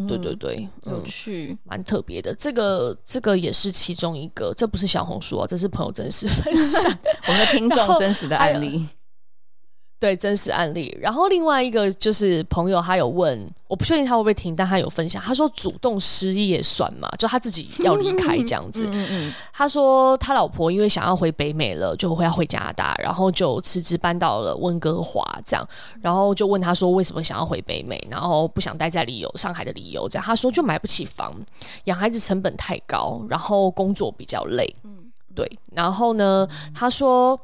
[0.08, 2.36] 对对对，有趣，蛮特别的。
[2.36, 6.84] 这个这个也是其中一个，这不是小红书啊，这是朋友真实分享，
[7.28, 8.86] 我们的听众真实的案例。
[10.00, 17.10] 对真实案例，然后另外一个就是朋友，他有问，我不确定他会不会听，但他有分享，他说主动失业算吗？
[17.18, 18.88] 就他自己要离开这样子。
[18.94, 25.68] 嗯嗯、他说他老婆因为想要回北美了，就会要回加拿大，然后就辞职搬到了温哥华这样，
[26.02, 31.36] 然后就问他说为什么想要回北美，然后不想待在理由上海的理由这样，他说就买不起房，
[31.84, 34.74] 养孩子成本太高，然后工作比较累。
[34.86, 37.38] 嗯，对，然后呢，他说。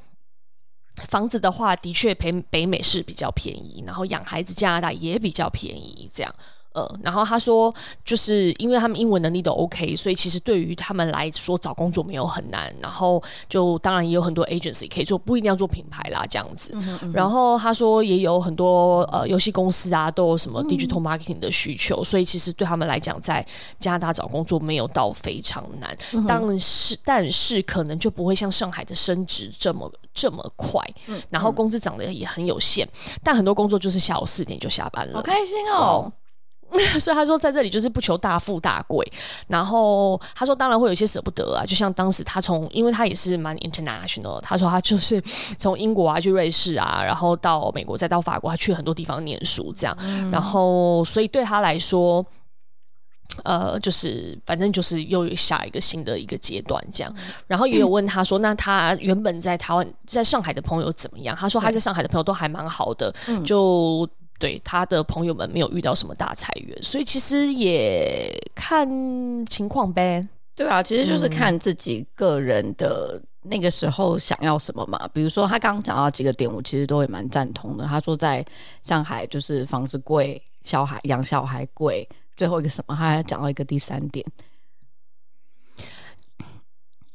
[1.07, 6.35] 房子的话，的确北北美是比较便宜，然后养孩子加拿大也比较便宜，这样。
[6.75, 12.71] 呃，然后他说，就是因为他们英文能力都 OK，所以其实对于他们来说找工作没有很难。
[12.81, 16.71] 然后就当然也有很多 agency 可以做，不一定要做品牌啦，这样子。
[16.73, 23.45] 嗯哼嗯哼，然后他说也有很多呃游戏公司啊，都有什么 digital marketing 的需求，嗯、所以其实对他们来讲，在
[23.79, 25.97] 加拿大找工作没有到非常难。
[26.13, 30.81] 嗯、但是但是可能就不会像上海的升职这么这么快。
[31.07, 32.87] 嗯、然后工资涨得也很有限，
[33.23, 35.15] 但很多工作就是下午四点就下班了。
[35.15, 36.11] 好开心哦！
[36.99, 39.05] 所以他说，在这里就是不求大富大贵。
[39.47, 44.41] 然后他说，当然会有一些舍不得啊，就像当时他从，因为他也是蛮 international。
[44.41, 45.21] 他说他就是
[45.57, 49.95] 从英国啊去瑞士啊，然后到美国，再到法国，他去很多地方念书这样。
[50.01, 52.25] 嗯、然后，所以对他来说，
[53.43, 57.15] 呃，就是反正就是又有下一个新的一个阶段这样。
[57.47, 61.35] 然后也有问他说，嗯、那他原本在台湾、在上海的朋友怎么样？
[61.37, 64.09] 他说他在上海的朋友都还蛮好的，嗯、就。
[64.37, 68.87] 对他的朋友们没有遇到什么大裁员，所以其实也看
[69.47, 70.27] 情况呗。
[70.55, 75.07] 对啊，其实就是看自己个人的那个时候想要什么嘛？
[75.13, 77.85] 比如说他刚刚讲到几个点，我其实都会蛮赞同的。
[77.85, 78.45] 他说在
[78.83, 82.95] 上海就是房子贵，小孩养小孩贵，最后一个什么？
[82.95, 84.25] 他还讲到一个第三点。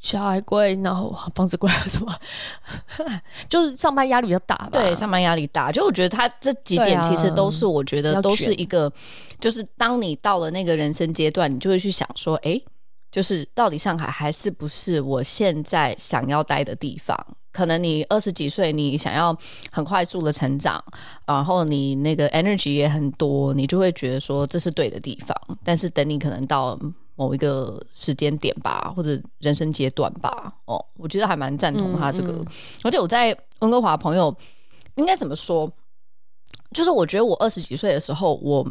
[0.01, 2.13] 小孩贵，然后房子贵，什么？
[3.49, 4.71] 就是上班压力比较大吧？
[4.73, 5.71] 对，上班压力大。
[5.71, 8.93] 就我觉得他这几点其实都是，我觉得都是一个，啊、
[9.39, 12.59] 就是当你到了那个人生阶段，你就会去想说，哎，
[13.13, 17.15] 就是到底上海还是不是我现在想要待的地方？
[17.53, 19.37] 可能你二十几岁，你想要
[19.73, 20.83] 很快速的成长，
[21.27, 25.37] 然后你那个 energy 也很多，你就会觉得说这是对的地方。
[25.65, 26.79] 但是等你可能到
[27.21, 32.33] 某一个时间点吧，或者人生阶段吧，哦，我觉得还蛮赞同他这个。
[32.33, 32.47] 嗯嗯、
[32.83, 34.35] 而且我在温哥华朋友
[34.95, 35.71] 应该怎么说？
[36.73, 38.67] 就是我觉得我二十几岁的时候，我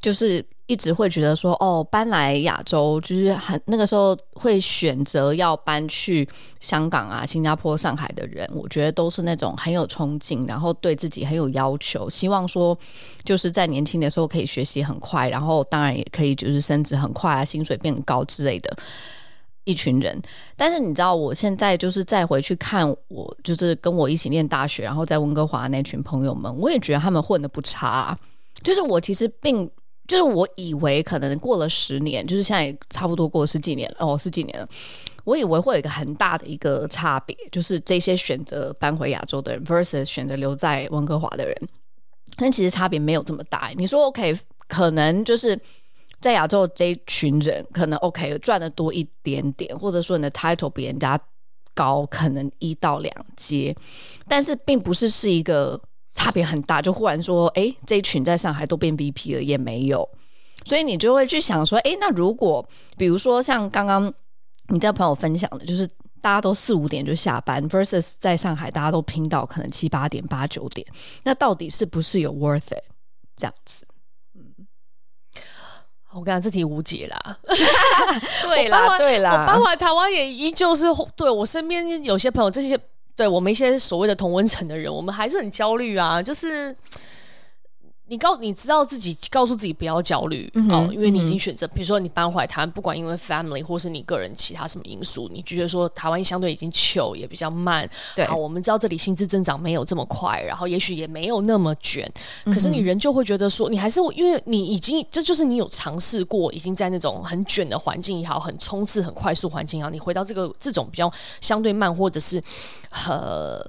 [0.00, 0.44] 就是。
[0.70, 6.24] 一直会觉得说，哦，搬来亚洲就是很那个时候会选择要搬去
[6.60, 12.78] 香港啊、新加坡、上海的人，我觉得都是那种很有冲劲，然后对自己很有要求，希望说
[13.24, 18.70] 就是在年轻的时候可以学习很快，然后当然也可以就是升职很快啊，薪水变高之类的
[19.64, 20.22] 一群人。
[20.56, 28.16] 但是你知道，我现在就是再回去看我，就是跟我一起念大学，然后在温哥华那群朋友们，我也觉得他们混得不差。
[28.62, 29.68] 就是我其实并。
[30.10, 34.68] 就是我以为可能过了十年，就是现在差不多过了十几年了哦，十几年了。
[35.22, 41.56] 我以为会有一个很大的一个差别，就是这些选择搬回亚洲的人 versus 选择留在温哥华的人，
[42.36, 43.70] 但其实差别没有这么大。
[43.76, 45.56] 你说 OK，可能就是
[46.20, 51.16] 在亚洲这一群人可能 OK 赚的多一点点，或者说你的 title 比人家
[51.72, 53.72] 高，可能一到两阶，
[54.26, 55.80] 但是并不是是一个。
[56.20, 60.06] 差别很大，就忽然说，哎，这一群在上海都变 VP 了，也没有，
[60.66, 62.62] 所以你就会去想说，哎，那如果
[62.98, 64.12] 比如说像刚刚
[64.68, 65.88] 你的朋友分享的，就是
[66.20, 70.86] 大家都四五点就下班，versus 在上海大家都拼到可能七八点、八九点，
[71.22, 72.84] 那到底是不是有 worth it
[73.38, 73.86] 这样子？
[74.34, 74.66] 嗯，
[76.12, 77.38] 我跟你讲，这题无解啦。
[78.42, 80.84] 对啦，对啦，我搬回台湾也依旧是
[81.16, 82.78] 对我身边有些朋友这些。
[83.20, 86.74] 对我们一些所谓的同温层的人，我们还是很焦虑啊，就是。
[88.10, 97.88] 你告你知道自己告诉自己不要焦虑哦、嗯嗯，因为你已经选择，比如说你搬回来台湾，不管因为 family 或是你个人其他什么因素，你就觉得说台湾相对已经 chill 也比较慢。
[98.16, 102.12] 对，好，我们知道这里薪资增长没有这么快，然后也许也没有那么卷、
[102.46, 111.08] 嗯，可是你人就会觉得说，你还是因为你已经这就是你有尝试过，已经在那种很卷的环境也好，很冲刺、很快速环境也好，你回到这个这种比较
[111.40, 112.42] 相对慢或者是
[113.06, 113.64] 呃。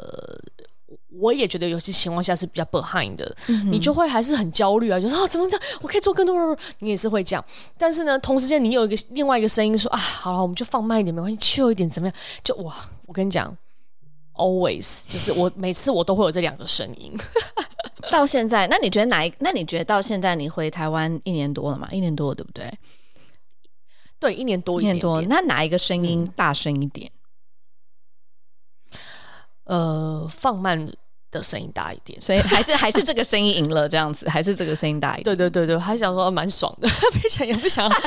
[1.20, 7.46] 我也觉得有些情况下是比较 behind 的，嗯、你就会还是很焦虑啊，就说啊怎么这样，我可以做更多，你也是会这样。
[7.78, 12.18] 但是呢，同时间你有一个另外一个声音说啊，好了，我们就放慢一点，没关系，chill 一点，怎么样？
[12.44, 12.76] 就哇，
[13.08, 13.56] 我跟你讲
[14.36, 17.18] ，always 就是我每次我都会有这两个声音。
[18.10, 19.32] 到现在，那你觉得哪一？
[19.40, 21.88] 那你觉得到现在你回台湾一年多了嘛？
[21.92, 22.72] 一年多了对不对？
[24.20, 25.36] 对，一年多一点点，一年多。
[25.36, 27.12] 那哪一个声音大声一点？
[29.66, 30.92] 呃，放慢
[31.32, 35.36] 的声音大一点，所以还是还是这个声音赢了这样子，还是这个声音大一点。
[35.36, 37.90] 对对对对，还想说蛮爽的， 非常也不想。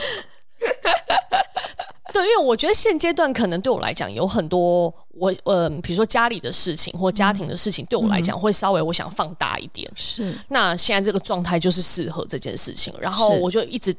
[2.13, 9.91] 对，因为我觉得现阶段可能对我来讲有很多我呃，比如说家里的事情或家庭的事情，对我来讲会稍微我想放大一点。
[9.97, 13.95] 是、嗯，那现在这个状态就是适合这件事情，然后我就一直。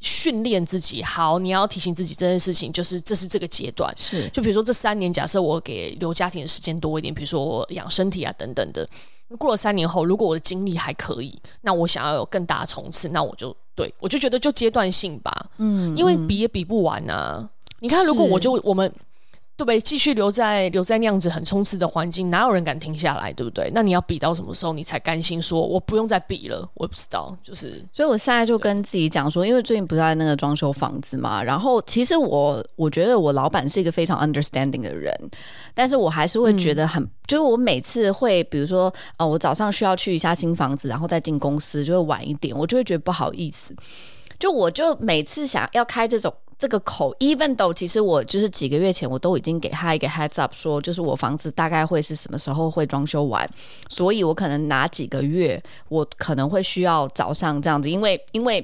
[0.00, 3.92] 训练自己好，你要提醒自己这件事情，就是这是这个阶段。
[3.96, 8.88] 是，就比如说这三年，假设我给留家庭的时间多一点，比如说我养身体啊等等的。
[9.38, 15.50] 过了三年后，如果我的精力还可以，那我想要有更大的冲刺，那我就对我就觉得就阶段性吧。
[15.58, 17.48] 嗯，因为比也比不完啊。
[17.78, 18.92] 你看，如果我就我们。
[19.60, 19.78] 对不对？
[19.78, 23.30] 继续留在留在那样子很冲刺的环境，哪有人敢停下来？
[23.34, 23.70] 对不对？
[23.74, 26.66] 那你要比到什么时候，你才甘心说我不用再比了？
[26.72, 27.84] 我也不知道，就是。
[27.92, 35.14] 所以我现在就跟自己讲说，因为最近不是在那个装修房子嘛，然后其实我我觉得我老板是一个非常 understanding 的人，
[35.74, 43.76] 但是我还是会觉得很，嗯、就是我每次会比如说，呃，我早上需要去一下新房子，然后再进公司，就会晚一点，我就会觉得不好意思。
[44.38, 46.32] 就我就每次想要开这种。
[46.60, 53.48] 这个口，even though 其实我就是几个月前我都已经给他一个 heads up，说就是我房子大概会是什么时候会装修完，
[53.88, 58.62] 所以我可能哪几个月我可能会需要早上这样子，因为因为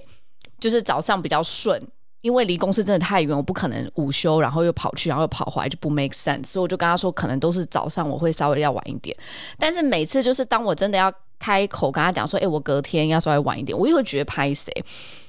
[0.61, 1.83] 就是早上比较顺，
[2.21, 9.17] 因为离公司真的太远，我不可能午休然后又跑去然后又跑回来就不 make sense，所以我就跟他说可能都是早上我会稍微要晚一点，
[9.59, 14.73] 但是每次就是当我真的要开口跟他讲说，哎、欸，我隔天要稍微晚一点，我又会觉得拍谁。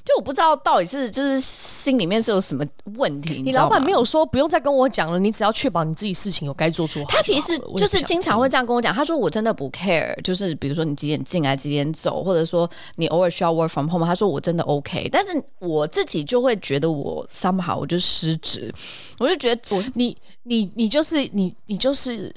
[0.05, 2.65] 就我不知道到底是就是心里面是有什么
[2.95, 3.41] 问题。
[3.41, 7.09] 你老板没有说不用再跟我讲了，你只要确保你自己事情有该做做好。
[7.09, 15.09] 他其实就是经常会这样跟我讲，他说我真的不 care，就是比如说你几点进来几点走，或者说你偶尔需要 work from home，他说我真的 OK。
[15.11, 18.73] 但是我自己就会觉得我 somehow 我就失职，
[19.19, 22.33] 我就觉得我你你你就是你你就是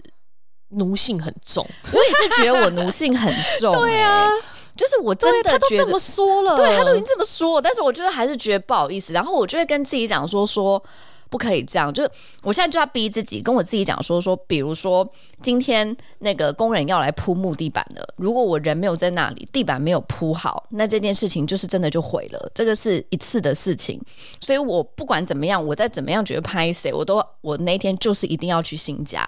[0.71, 3.81] 奴性很重，我也是觉得我奴性很重、 欸。
[3.81, 4.29] 对啊。
[4.77, 10.83] 就是我真的觉得，他都这么说了，对他都已经这么说，但是我就是还是觉得不好意思，然后我就会跟自己讲说说
[11.31, 12.03] 不可以这样，就
[12.43, 15.09] 我现在就要逼自己，跟我自己讲说说，比如说
[15.41, 24.01] 今天那个工人要来铺木地板了，如果我人没有在那里，地板没有铺好，那这件事情就是真的就毁了，这个是一次的事情，
[24.41, 29.25] 所以我不管怎么样，我再怎么样觉得拍谁，我都我那天就是一定要去新家，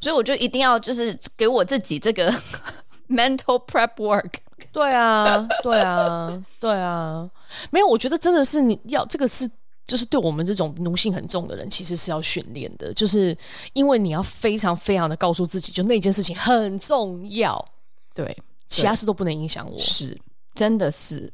[0.00, 2.30] 所以我就一定要就是给我自己这个
[3.08, 4.30] mental prep work。
[4.72, 7.28] 对啊，对啊，对啊，
[7.70, 9.50] 没有，我觉得真的是你要这个是，
[9.86, 13.36] 就是对我们这种奴性很重的人，其实是要训练的，就是
[13.72, 17.64] 因为你要非常非常的告诉自己，就那件事情很重要，
[18.12, 18.36] 对，
[18.68, 20.18] 其他事都不能影响我，是，
[20.54, 21.32] 真的是。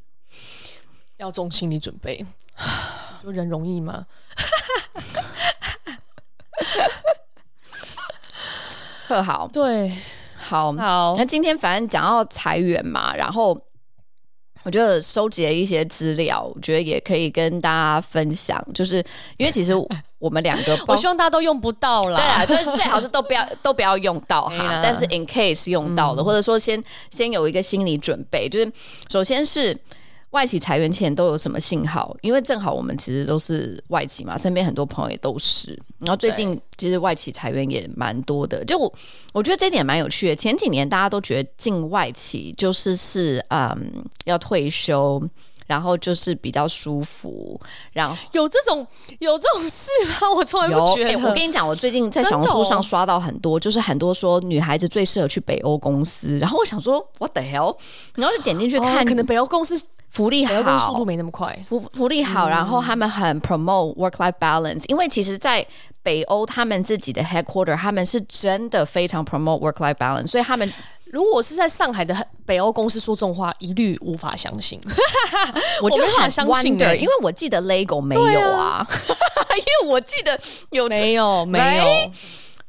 [1.18, 2.26] 要重心理准备，
[3.22, 4.04] 就人容易吗？
[9.06, 9.96] 特好，对。
[10.36, 13.56] 好，好，那今天反正讲到裁员嘛，然后
[14.62, 18.96] 我觉得收集了一些资料，我觉得也可以跟大家分享，就是
[19.36, 19.72] 因为其实
[20.18, 28.72] 我们两个， 我希望大家都用不到啦，对啊，就是最好是都不要都不要用到哈， 但是 in case 用到的，嗯、或者说先先有一个心理准备，就是
[29.10, 29.78] 首先是。
[30.32, 32.14] 外企裁员前都有什么信号？
[32.20, 35.78] 因为正好我们其实都是外企嘛，身边很多朋友也都是。
[35.98, 38.92] 然后最近其实外企裁员也蛮多的，就我
[39.32, 40.36] 我觉得这点蛮有趣的。
[40.36, 45.22] 前几年大家都觉得进外企就是是嗯要退休，
[45.66, 47.60] 然后就是比较舒服。
[47.92, 48.86] 然后有这种
[49.18, 50.32] 有这种事吗？
[50.34, 51.10] 我从来不觉得。
[51.10, 56.38] 欸、我跟你讲，我最近在小红书上刷到很多，就是很多说女孩子最适合去北欧公司。
[56.38, 57.76] 然后我想说，What the hell？
[58.14, 59.78] 然后就点进去看，哦，可能北欧公司。
[60.12, 61.58] 福利好，速度没那么快。
[61.66, 65.66] 福福利好，然后他们很 promote work life balance，因为其实，在
[66.02, 70.70] 北欧他们自己的 headquarter，他们是真的非常 promote work life balance，所以他们
[71.06, 74.78] 如果是在上海的北欧公司说这种话，一律无法相信。
[75.80, 78.86] 我就无法相信的，因为我记得 Lego 没有啊，
[79.56, 80.38] 因为我记得
[80.72, 81.84] 有没有 没有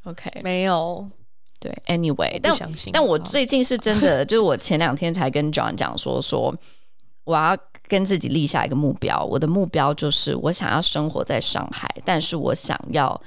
[0.05, 1.05] ？OK，没有。
[1.59, 2.53] 对，Anyway，但
[2.93, 6.55] 但我最近是真的，就是我前两天才跟 John 讲说说。
[7.23, 7.57] 我要
[7.87, 13.19] 跟自己立下一个目标，我的目标就是我想要生活在上海，但是我想要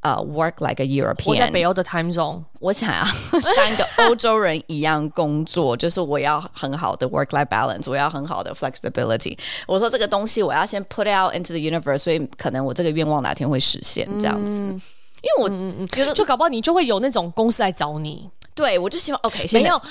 [0.00, 9.36] 呃、uh, work like a European，我在北欧的 time zone，我想要像一个欧洲人一样工作，就是我要很好的 work life balance，我要很好的 flexibility。
[9.66, 14.50] 我说这个东西我要先 put out into the universe，所以可能我这个愿望哪天会实现这样子。
[14.50, 14.80] 嗯、
[15.20, 19.82] 因为我嗯嗯觉得就搞不好你就会有那种公司来找你，对我就希望 OK，先要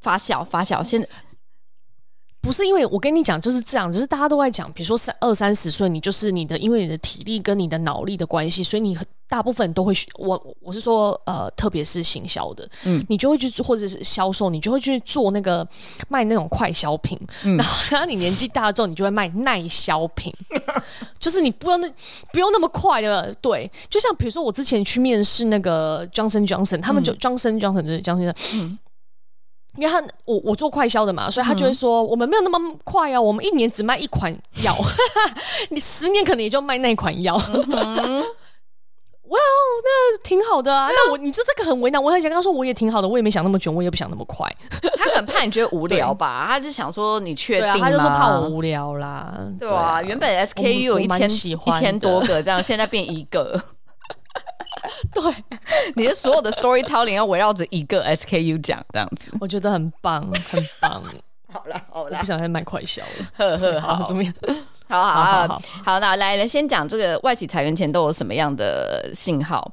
[0.00, 1.08] 发酵发酵，现在。
[2.46, 8.96] 不是因为我跟你讲就是这样，只是大家都在讲，比如说三二三十岁，你就是你的，因为你的体力跟你的脑力的关系，所以你
[9.28, 10.06] 大部分都会去。
[10.14, 15.66] 我我是说，呃，特别是行销的，嗯，你就会去或者是销售，你就会去做那个
[16.08, 17.18] 卖那种快消品。
[17.42, 20.32] 嗯，然后，然后你年纪大了之后，你就会卖耐销品，
[21.18, 21.92] 就是你不用那
[22.32, 23.34] 不用那么快的。
[23.40, 28.78] 对，就像比如说我之前去面试那个 Johnson Johnson，他们就 Johnson Johnson 就是 Johnson，嗯。
[29.76, 34.32] 因为他我我做快销的嘛，所以他就会说、嗯、我们没有那么快啊，我们一年只卖一款
[34.64, 34.74] 药，
[35.70, 37.34] 你十年可能也就卖那款药。
[37.36, 37.42] 哇，
[39.82, 40.88] 那挺好的啊。
[40.90, 44.48] 那我你说这个很为难，我很想跟他说我也挺好的，我也没想那么久，我也不想那么快。
[44.96, 47.78] 他可能怕你觉得无聊吧，他就想说你确定吗？
[47.80, 49.34] 他就说怕我无聊啦。
[49.58, 53.60] 对啊，原本 SKU 有一千一千多个这样，现在变一个。
[55.12, 55.34] 对，
[55.94, 61.02] 你的所有的 storytelling 要围绕着一个 SKU 讲，这样子，我觉得很棒，很棒。
[61.48, 63.26] 好了，好了，不想再卖快销了。
[63.36, 64.32] 呵呵， 好，怎么样？
[64.88, 69.72] 好好好好，好，那来来先讲这个外企裁员前都有什么样的信号？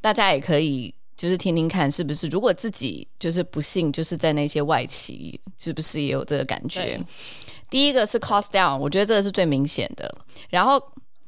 [0.00, 2.26] 大家也可以就是听听看，是不是？
[2.28, 7.00] 如果自己就是不幸就是在那些外企，是不是也有这个感觉？
[7.70, 10.12] 第一个是 cost down，我觉得这个是最明显的。
[10.50, 10.82] 然后。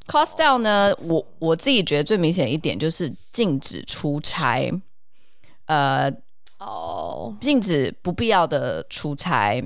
[0.07, 0.95] Cost down 呢？
[1.01, 4.71] 我我自己觉得最明显一点就是禁止出差，
[5.67, 6.13] 呃，
[6.59, 9.63] 哦，禁止不必要的出差，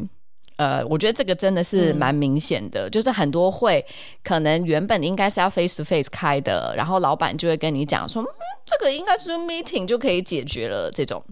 [0.56, 3.84] 呃，我觉得这个真的是蛮明显的，嗯、就是很多会
[4.22, 8.26] 可能原本应该是要 face to face 开的，然后老板就会跟你讲说，嗯，
[8.64, 11.24] 这个应该是 meeting 就可以解决了这种。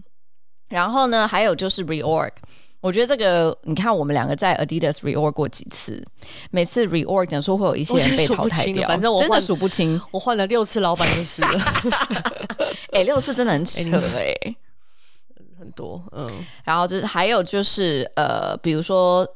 [0.67, 2.31] 然后呢，还有就是 reorg。
[2.79, 6.01] 我觉得这个，你看我们两个在 Adidas reorg 过几次，
[6.51, 9.99] 每次 reorg 讲说会有一些人被淘汰掉，反正我真的数不清。
[10.11, 11.59] 我换了六次老板就是了，
[12.91, 13.81] 哎、欸，六次真的很扯
[14.15, 14.55] 哎、欸，
[15.59, 16.31] 很多嗯。
[16.63, 19.27] 然后就是还有就是呃，比如说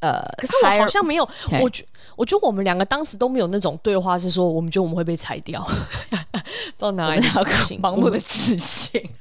[0.00, 1.28] 呃，可是我好像没有，
[1.60, 1.84] 我觉
[2.16, 5.66] 我觉得我们两个当时都没有那种对话，是说我们觉得我们会被裁掉，
[6.78, 7.20] 到哪里
[7.66, 9.02] 去盲目的自信。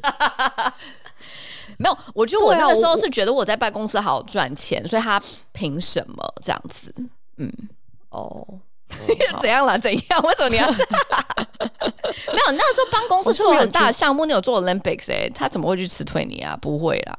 [1.81, 5.21] 没有，我觉得我那个时候是觉得我在办公室好好赚钱，所以他
[5.51, 6.93] 凭什么这样子？
[7.37, 7.51] 嗯，
[8.09, 8.45] 哦，
[9.41, 9.77] 怎样了？
[9.79, 10.21] 怎样？
[10.23, 10.87] 为什么你要这样？
[12.33, 16.57] 没有，那个时候办公室做很大的项目，你有做 Olympics 哎、欸，他怎么会去辞退你啊？
[16.59, 17.17] 不会啦，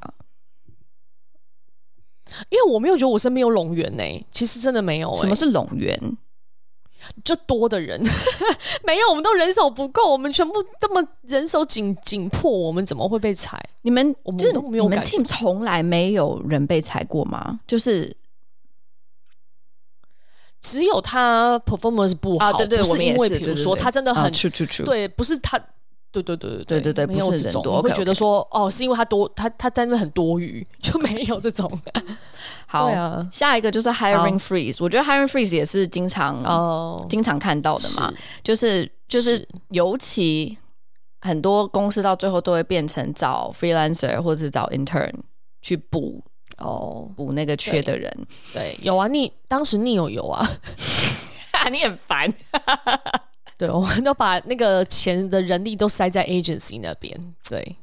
[2.50, 4.26] 因为我没有觉得我身边有冗员呢。
[4.32, 5.20] 其实真的没有、欸。
[5.20, 5.98] 什么是冗员？
[7.24, 8.00] 就多的人
[8.84, 13.60] 没有， 我们都人手不够，我们全部这么人手紧紧迫，我们怎么会被裁？
[13.82, 17.60] 你们我们都没有，你们 team 从来没有人被裁过吗？
[17.66, 18.16] 就是
[20.60, 24.32] 只有他 performance 不好，啊、对对，不是因为比如说他真的很
[24.84, 25.60] 对，不是他，
[26.12, 31.80] 对对对对对对不是这种我会觉得说哦是因为他多他他在那很多余就没有这种
[32.66, 32.90] 好
[33.30, 38.12] 下一个就是 hiring freeze 我觉得 hiring freeze 也是经常哦经常看到的嘛
[38.44, 40.56] 就是就是尤其
[41.20, 45.12] 很多公司到最后都会变成找 freelancer 或是找 intern
[45.62, 46.22] 去补
[46.58, 48.12] 哦补那个缺的人
[48.52, 50.46] 对有啊你当时你有有啊
[51.70, 52.32] 你很烦。
[53.58, 57.34] 对，我们都把那个钱的人力都塞在 agency 那边。
[57.48, 57.76] 对，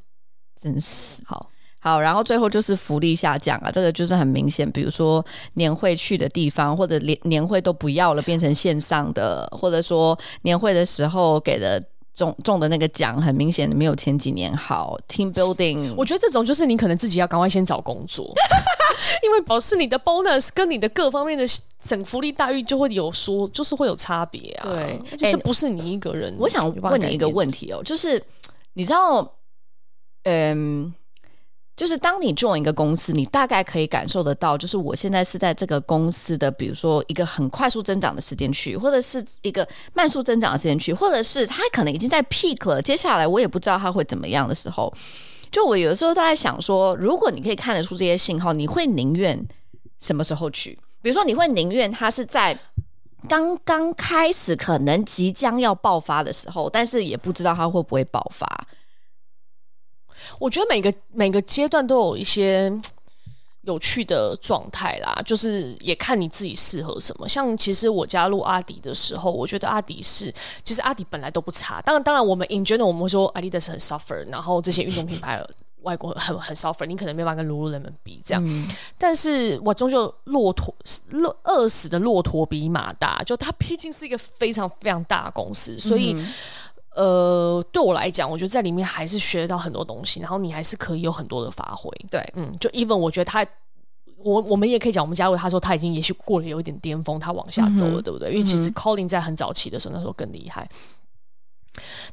[0.61, 1.49] 真是好。
[1.81, 11.81] 好，然后最后就是福利下降啊，这个就是很明显，比如说年会去的地方，或者年年会都不要了，变成线上的，或者说年会的时候给的
[12.19, 14.97] 中中的那个奖，很明显没有前几年好。
[15.07, 18.25] Team building，我觉得这种就是你可能自己要赶快先找工作，
[19.23, 21.45] 因为保持你的 bonus 跟你的各方面的
[21.81, 24.67] 整福利待遇就会有说，就是会有差别啊。
[24.67, 24.99] 对，
[25.31, 26.35] 这不是你一个人。
[26.37, 28.21] 我想问你一个问题哦，就是
[28.73, 29.35] 你知道，
[30.23, 30.93] 嗯。
[31.79, 44.93] 就是当你做一个公司，你大概可以感受得到，就是我现在是在这个公司的，比如说一个很快速增长的时间区，或者是一个慢速增长的时间区，或者是它可能已经在 peak 了，接下来我也不知道它会怎么样的时候，
[45.49, 49.41] 就我有的时候都在想说，如果你可以看得出这些信号，你会宁愿
[49.99, 50.77] 什么时候去？
[51.01, 52.59] 比如说，你会宁愿它是在
[53.29, 58.67] 刚刚开始，可能即将要爆发的时候，但是也不知道它会不会爆发。
[60.39, 62.71] 我觉得每个每个阶段都有一些
[63.63, 67.27] 有趣的状态啦，就是也看你自己适合什么。
[67.27, 71.79] 像其实我加入阿迪的时候，我觉得阿迪是，其实阿迪本来都不差。
[71.81, 75.45] 当然，当然我们 in general 我们会说 Adidas 很 suffer，然后这些运动品牌
[75.81, 78.41] 外国很很 suffer，你可能没办法跟 Lululemon 比这样。
[78.43, 78.67] 嗯、
[78.97, 80.73] 但是我终究骆驼
[81.11, 86.13] 饿饿死的骆驼比马大，就它毕竟是一个非常非常大的公司，所以。
[86.13, 86.27] 嗯
[87.01, 91.89] 呃，对我来讲，我觉得在里面还是学得到很多东西，然后你还是可以有很多的发挥。
[92.11, 93.45] 对，嗯，就 even 我觉得他，
[94.17, 98.33] 我我们也可以讲，我们加入他说他已经也许过了有一点巅峰，他往下走了，嗯、对不对？
[98.33, 100.69] 因为其实 Colin 在很早期的时候，那时候更厉害。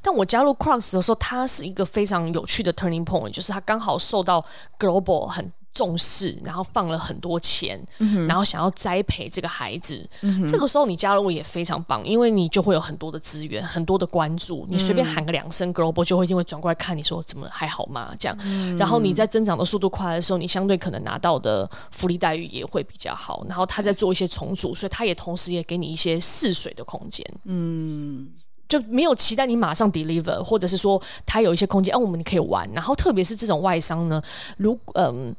[0.01, 4.45] 但我加入 Crocs 的时候，他是一个非常有趣的 turning point，就是他刚好受到
[4.79, 5.53] Global 很。
[5.77, 10.09] 重视，然后放了很多钱，嗯、然后想要栽培这个孩子。
[10.23, 14.67] 嗯、这个时候你加入也非常棒，因为你就会有很多的资源，很多的关注。
[14.71, 18.15] 你随便喊个两声 global，就会一定会转过来看你说怎么还好吗？
[18.19, 18.35] 这样。
[18.47, 23.45] 嗯、然后你在增长的速度快的时候，你相对可能拿到的福利待遇也会比较好。
[23.47, 27.23] 然后他在做一些重组，所以他也同时也给你一些试水的空间。
[27.45, 28.29] 嗯，
[28.67, 32.67] 就没有期待你马上 deliver，或者是说他有一些空间，哦、啊，我们可以玩。
[32.73, 34.23] 然后特别是这种外商呢，
[34.57, 35.37] 如嗯。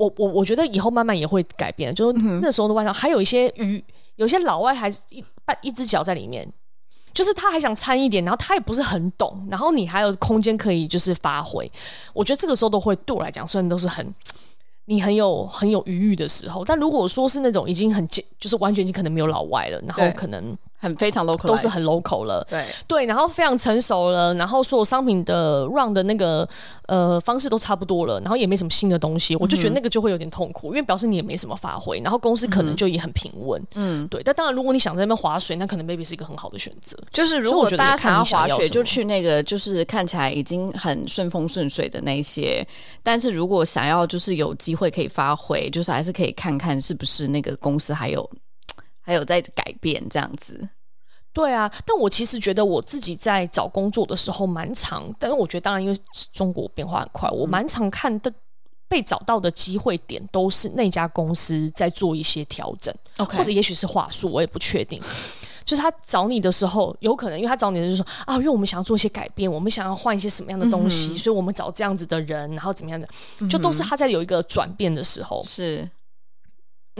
[0.00, 3.84] 我我我觉得以后慢慢也会改变，就是那时候的外商还有一些鱼，
[4.16, 6.50] 有些老外还是一半一只脚在里面，
[7.12, 11.70] 就是他还想参一点，然后他也不是很懂，然后你还有空间可以就是发挥，
[12.14, 14.14] 我觉得这个时候都会对我来讲，虽然都是很
[14.86, 20.56] 你很有很有余裕的时候，但如果说是那种已经很就是完全已经可能没有老外了，然后可能。
[20.80, 26.48] 很非常 local，都是很 local 了，对对，然后非常成熟了，然后所有商品的 run 的那个
[26.86, 34.22] 呃方式都差不多了，然后也没什么新的东西，我就觉得那个就会有点痛苦，因为表示你也没什么发挥，然后公司可能就也很平稳，嗯，对。
[34.24, 36.96] 但当然，如果你想在那边划水，那可能 maybe 是一个很好的选择。
[37.12, 42.66] 就是如果大家想要滑雪，就去那个就是看起来已经很顺风顺水的那些。
[43.02, 48.28] 但是如果想要就是有机会可以发挥，就是还是可以看看是不是那个公司还有。
[49.02, 50.68] 还有在改变这样子，
[51.32, 55.96] 对啊，但我其实觉得我自己在找工作的时候蛮长，但是我觉得当然因为
[56.32, 58.32] 中国变化很快，我蛮常看的
[58.88, 63.36] 被找到的机会点都是那家公司在做一些调整，Okay.
[63.38, 65.00] 或者也许是话术，我也不确定。
[65.64, 73.08] 就是他找你的时候，有可能因为他找你的就是说啊，因为我们想要做一些改变，我们想要换一些什么样的东西，嗯、所以我们找这样子的人，然后怎么样的，
[73.48, 75.44] 就都是他在有一个转变的时候。
[75.44, 75.88] 是。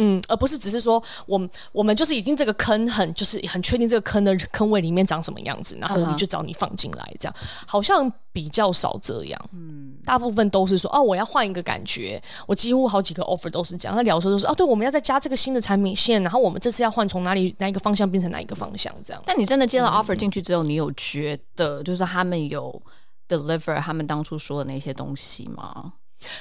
[0.03, 7.65] 嗯，而不是只是说我们我们就是已经这个坑很就是很确定这个坑的坑位里面长什么样子，然后我们就找你放进来，这样、uh.
[7.67, 9.39] 好像比较少这样。
[9.53, 12.21] 嗯，大部分都是说哦，我要换一个感觉。
[12.47, 13.95] 我几乎好几个 offer 都是这样。
[13.95, 19.23] 他聊的时候都是哦，对，我们要再加这个新的产品线，然后我们这次要换从哪里哪一个方向变成哪一个方向这样。
[19.27, 22.83] 但你真的接到 offer 进去之后，嗯、你有觉得就是他们有
[23.29, 25.93] deliver 他们当初说的那些东西吗？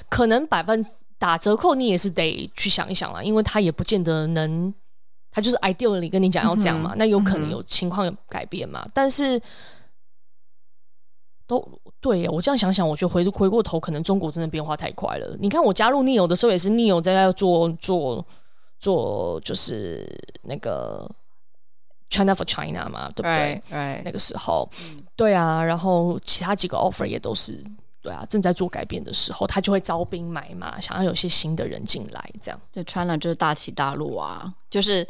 [0.08, 0.82] 可能百分。
[1.20, 4.74] 打折扣你也是得去想一想啦，因为他也不见得能，
[5.30, 8.82] 他就是 ideally 跟你讲要讲嘛，嗯、那有可能有情况有改变嘛。
[8.86, 9.40] 嗯、但是
[11.46, 15.36] 都对呀，我这样想想，我觉得回回过头，可能中国真的变化太快了。
[15.42, 18.26] 你看我加入 Neo 的时候，也是 Neo 在做做
[18.80, 20.08] 做，就是
[20.44, 21.06] 那个
[22.10, 23.62] China for China 嘛，对不对？
[23.70, 27.62] 对，那个时候，嗯、对啊，然后其他几个 offer 也都是。
[28.02, 32.60] 对啊，正在做改变的时候，他就会招兵买马，想要有些新的人进来，这样。
[32.72, 35.06] 对，China 就是大起大落啊，就是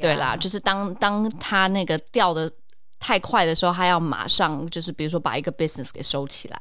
[0.00, 2.50] 对啦.就是当当他那个掉的
[2.98, 6.58] 太快的时候，他要马上就是比如说把一个 business 给收起来，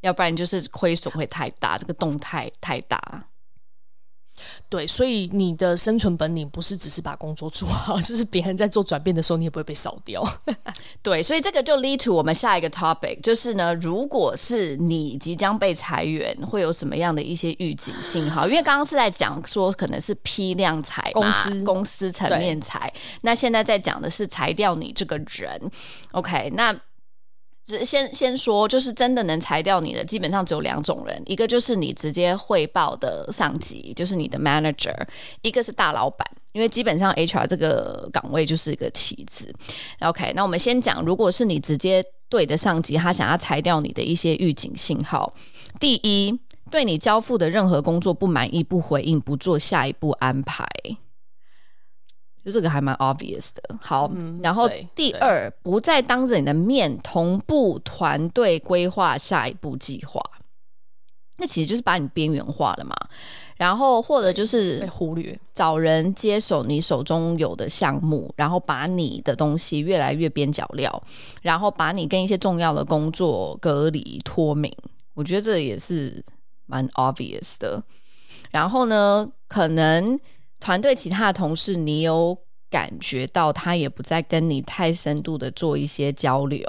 [0.00, 3.24] 要不然就是亏损会太大，这个动态太大。
[4.68, 10.22] 对，所以你的生存本领不是只是把工作做好， 就是别人在做转变的时候，你也不会被扫掉。
[11.02, 18.46] 对，所以这个就 lead to 我们下一个 topic，就是呢，如果是你即将被裁员，会有什么样的一些预警信号？
[18.46, 22.92] 因为刚刚是在讲说可能是批量裁公司公司层面裁，
[23.22, 25.70] 那现在在讲的是裁掉你这个人。
[26.12, 26.74] OK，那。
[27.64, 34.92] 只先先说，就是真的能裁掉你的，基本上只有两种人，一个就是你直接汇报的上级，就是你的 manager；
[35.40, 39.50] 一个是大老板，因为基本上 HR 这个岗位就是一个棋子。
[40.00, 45.32] OK，那我们先讲，如果是你直接对的上级，他想要裁掉你的一些预警信号，
[45.80, 46.38] 第一，
[46.70, 50.68] 对你交付的任何工作不满意、不回应、不做下一步安排。
[52.44, 60.20] 就这个还蛮 obvious 的，好，嗯、然后第二，不再当着你的面同步团队规划下一步计划，
[61.38, 62.94] 那其实就是把你边缘化了嘛。
[63.56, 71.02] 然后或者就是被忽略，找人接手你手中有的项目，然后把你的东西越来越边角料，
[71.40, 74.70] 然后把你跟一些重要的工作隔离脱敏。
[75.14, 76.22] 我觉得这也是
[76.66, 77.82] 蛮 obvious 的。
[78.50, 80.20] 然后呢，可能。
[80.64, 82.34] 团队其他的同事，你有
[82.70, 86.66] 感觉到他也不再跟你太深度的做一些交流。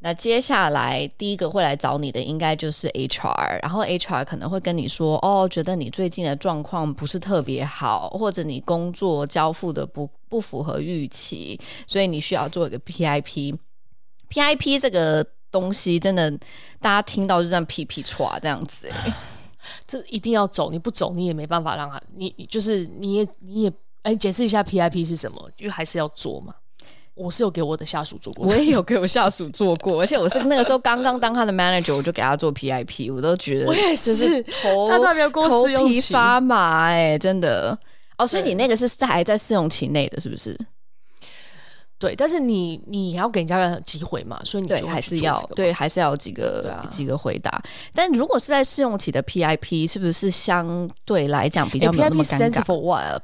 [0.00, 13.56] 那接下来第一个会来找你的，应该就是 HR，然后 HR 可能会跟你说：“哦，觉得你最近的状况不是特别好，或者你工作交付的不不符合预期，所以你需要做一个 PIP。
[14.28, 16.30] PIP 这个东西真的，
[16.78, 18.90] 大家听到就这样皮皮剉这样子。”
[19.86, 25.50] 这一定要走，你不走你也没办法让他，你就是你也你也哎，解释一下 PIP 是什么？
[25.58, 26.54] 因为还是要做嘛。
[27.14, 37.78] 我是有给我的下属做过，我也有给我下属做过，而且我是那个时候刚刚当他的 manager，我就给他做 PIP，我都觉得我也是头他公司头皮发麻哎、欸，真的
[38.16, 38.26] 哦。
[38.26, 40.58] 所以你那个是在还在试用期内的，是不是？
[42.00, 47.62] 对，但是你你要给人家机会嘛，所以你对还是要对，还是要有几个、啊、几个回答。
[47.92, 52.38] 但如果是在试用期的 PIP，是不是相对来讲比较没有那么尴尬？
[52.38, 53.22] 欸、PIP stands for what?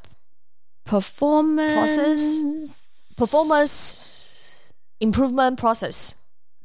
[0.85, 2.71] Performance
[3.17, 3.95] performance
[4.99, 6.11] improvement process，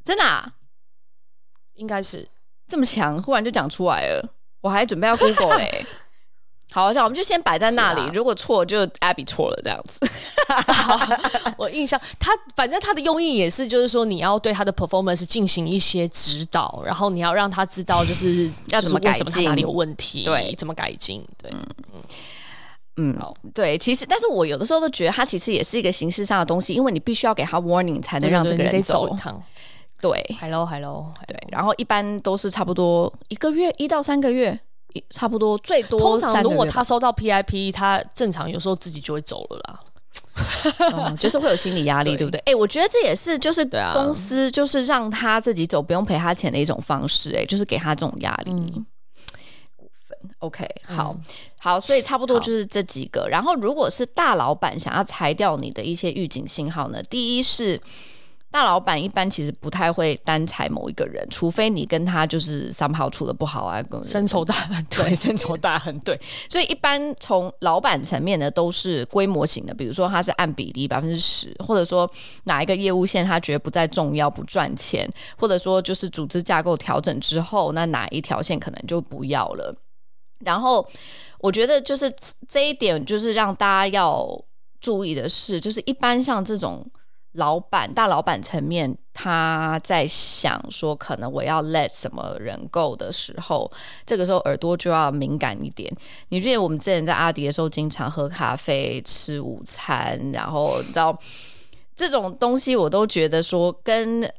[0.04, 0.52] 真的啊？
[1.72, 2.28] 应该是
[2.68, 5.86] 这么强，忽然就讲出来了，我还准备要 Google 嘞、 欸。
[6.72, 8.00] 好，像我们就先摆在那里。
[8.00, 10.00] 啊、如果错，就 Abby 错了这样子。
[11.58, 21.50] 我印象他，反正他的用意也是，就是说你要对他的 performance 进行一些指导，然后你要让他知道，就是 要怎么改进，哪里有问题，对，怎么改进，对，
[22.96, 23.76] 嗯嗯对。
[23.76, 29.08] 其实，但是我有的时候都觉得，他其实也是一个形式上的东西，因为你必须要给他 warning 才能让这个人走。
[30.00, 31.36] 对，Hello，Hello，对。
[31.50, 34.58] 然后一般都是差不多一个月，一到三个月。
[35.10, 39.80] 差不多，最多通常如果他收到 PIP，他正常有时候自己就会走了啦，
[40.92, 42.38] 嗯、 就是会有心理压力，对，不对？
[42.40, 43.64] 哎、欸，我觉得这也是就是
[43.94, 48.50] 公司就是让他自己走，不用赔他钱的一种方式、欸，哎，就是给他这种压力。
[48.52, 48.86] 嗯、
[49.76, 51.24] 股份，OK，好、嗯、
[51.58, 53.28] 好，所以差不多就是这几个。
[53.28, 57.80] 然后，如果是大老板想要裁掉你的一些预警信号呢，第一是
[58.52, 66.20] 大老板一般其实不太会单裁某一个人，除非你跟他就是 somehow 处的不好啊，深仇大恨，对，深仇大恨，对。
[66.50, 72.08] 所以一般从老板层面的都是规模型的，比如说他是按比例百分之十，或者说
[72.44, 79.74] 哪一个业务线他觉得不再重要不赚钱，或者说就是组织架构调整之后，那哪一条线可能就不要了。
[80.40, 80.86] 然后
[81.38, 82.12] 我觉得就是
[82.46, 84.44] 这一点，就是让大家要
[84.78, 86.86] 注意的是，就是一般像这种。
[87.32, 93.70] 老板、大老板层面，他在想说，可能我要 let 什么人 go 的时候，
[94.04, 95.90] 这个时候耳朵就要敏感一点。
[96.28, 101.18] 你记得我们之前在阿迪的时候，经常喝咖啡、吃午餐，然后你知道
[101.96, 104.30] 这种东西，我都觉得说跟。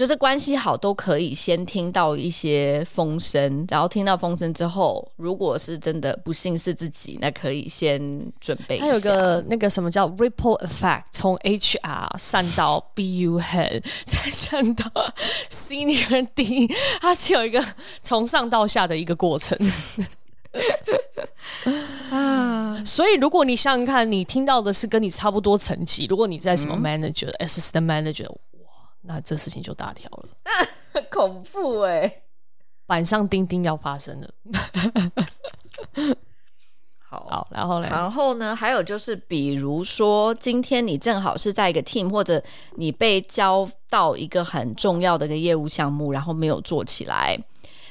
[0.00, 8.00] 就是关系好都可以先听到一些风声，然后听到风声之后，如果是真的不幸是自己，那可以先
[8.40, 8.86] 准备一下。
[8.86, 14.90] 它有个那个什么叫 ripple effect，从 HR 散到 BU head，再散到
[15.50, 17.62] senior D，它是有一个
[18.00, 19.58] 从上到下的一个过程。
[22.10, 28.34] 啊，所以如果你想想看，你听到的是跟你差不多层级，如果你在什么 manager，assistant、嗯、manager。
[29.12, 30.28] 那这事情就大条了，
[31.10, 32.22] 恐怖哎、欸！
[32.86, 34.30] 板上钉钉要发生了。
[36.98, 37.88] 好，好，然后呢？
[37.90, 38.54] 然后呢？
[38.54, 42.40] 还有就是，比如说今天你正好是在一个 team，或者
[42.76, 47.36] 你被交到一个很重要的一个业务项目，然后没有做起来，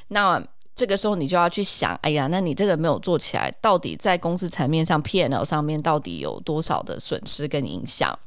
[0.08, 0.42] 那
[0.74, 8.18] 这个时候你就要去想，哎呀，那你这个没有做起来，到底在公司层面上、P&L 上面到底有多少的损失跟影响？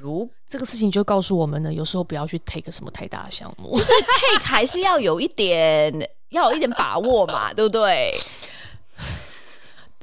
[0.00, 8.14] 如这个事情就告诉我们呢，有时候不要去 take 什么太大的项目，就是 take 还是要有一点，要有一点把握嘛， 对不对？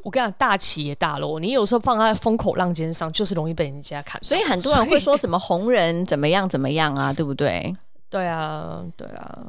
[0.04, 4.22] 我跟你讲，大起也大落，你有时候放在风口浪尖上，就是容易被人家看。
[4.24, 7.76] 所以很多人会说什么红人怎么样怎么样啊，对不对？
[8.10, 9.48] 对啊，对啊。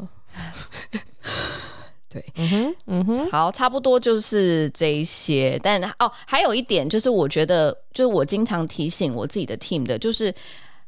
[2.14, 5.58] 对，嗯哼，嗯哼，好，差不多就是这一些。
[5.60, 10.32] 但哦，还有一点就是，我觉得就是我经常提醒我自己的 team 的，就是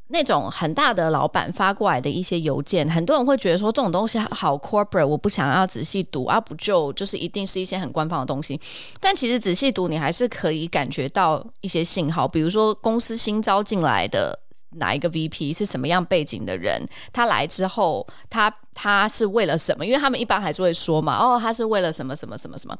[0.07, 8.61] 那种很大的老板发过来的一些邮件，很多人会觉得说这种东西好 corporate，我不想要仔细读啊，不就就是一定是一些很官方的东西。
[9.01, 14.39] 但其实仔细读，你还是可以感觉到一些信号，比如说公司新招进来的。
[14.77, 16.87] 哪一个 VP 是什么样背景的人？
[17.12, 19.85] 他来之后，他他是为了什么？
[19.85, 22.79] 因为他们一般还是会说嘛，哦，他是为了什么什么什么什么。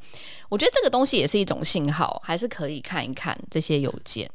[0.49, 4.29] 我觉得这个东西也是一种信号，还是可以看一看这些邮件。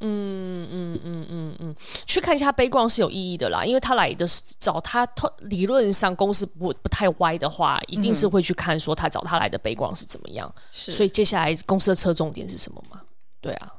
[0.00, 5.08] 嗯嗯嗯嗯嗯，去看一下背光是有意义的啦，因为他来的是找他，
[5.40, 10.54] 理论上公司不不太歪的话，一定是会去看说他找他来的背光是怎么样。
[10.70, 13.00] 是，所以接下来公司的侧重点是什么嘛？
[13.40, 13.72] 对啊。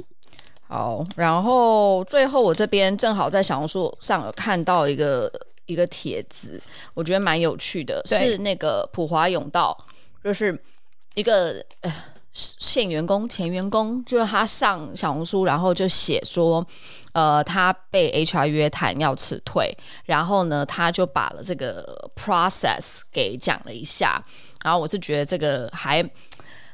[0.69, 5.31] 好，然后最后我这边正好在小红书上有看到一个
[5.65, 6.61] 一个帖子，
[6.93, 9.77] 我觉得蛮有趣的，是那个普华永道，
[10.21, 10.61] 就是
[11.15, 11.93] 一个呃
[12.33, 16.65] 现员工、前员工，就是他上小红书，然后就写说，
[17.13, 24.21] 呃，他被 HR 约谈要辞退，然后呢，他就把了这个 process 给讲了一下，
[24.65, 26.03] 然后我是觉得这个还。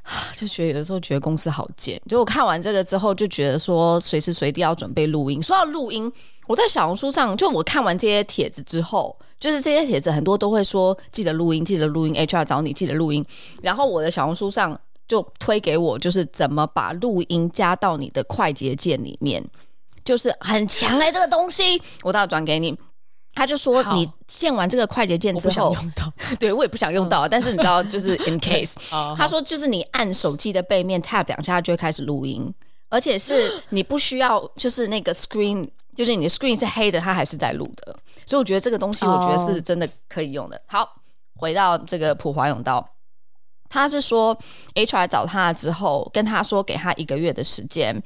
[0.35, 5.41] 就觉得有的时候觉得公司好贱，就我看完这个之后就觉得说随时随地要准备录音。
[5.41, 6.11] 说到录音，
[6.47, 13.25] 我在小红书上，就我看完这些帖子之后，就是这些帖子很多都会说记得录音，记得录音，HR 找你记得录音。
[13.61, 14.77] 然后我的小红书上
[15.07, 19.41] 就推给我，就是怎么把录音加到你的快捷键里面，
[20.03, 22.77] 就是很强哎、这个东西我倒要转给你。
[23.36, 27.27] 他就说：“你建完这个快捷键之后，我 对我也不想用到。
[27.27, 28.75] 嗯、但是你知道，就是 in case，
[29.17, 32.53] 他说就是你按手机的背面 tap 两下就会开始录音，
[32.89, 37.95] 而且是 你不需要，就是那个 screen，就是你的 screen 是黑的，它还是在录的。
[38.27, 40.61] 所以我觉得这个东西，我觉得是真的可以用的。
[40.67, 40.88] 好，
[41.36, 42.88] 回到这个普华永道，
[43.67, 44.38] 他是说
[44.75, 47.99] HR 找他之后，跟他说给他一个月的时间。”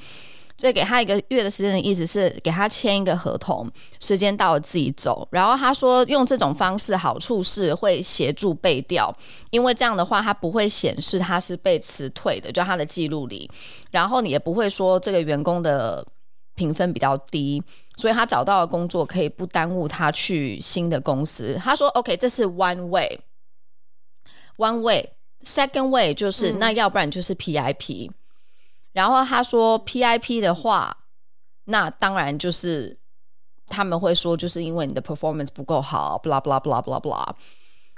[0.57, 5.27] 所以给他一个月的时间的意思是给他签一个合同，时间到了自己走。
[5.31, 9.15] 然后他说用这种方式好处是会协助背调，
[9.51, 13.49] 因为这样的话他不会显示他是被辞退的，就他的记录里。
[13.91, 16.03] 然后你也不会说这个员工的
[16.55, 17.61] 评分比较低，
[17.97, 21.55] 所以他找到了工作可以不耽误他去新的公司。
[21.63, 28.09] 他说 OK，这是 one way，one way，second way 就是、嗯、那要不然就是 PIP。
[28.97, 30.97] 然后他说，PIP 的话，
[31.65, 32.97] 那当然就是
[33.67, 37.31] 他们会说，就是因为你的 performance 不够好，blah blah blah blah blah。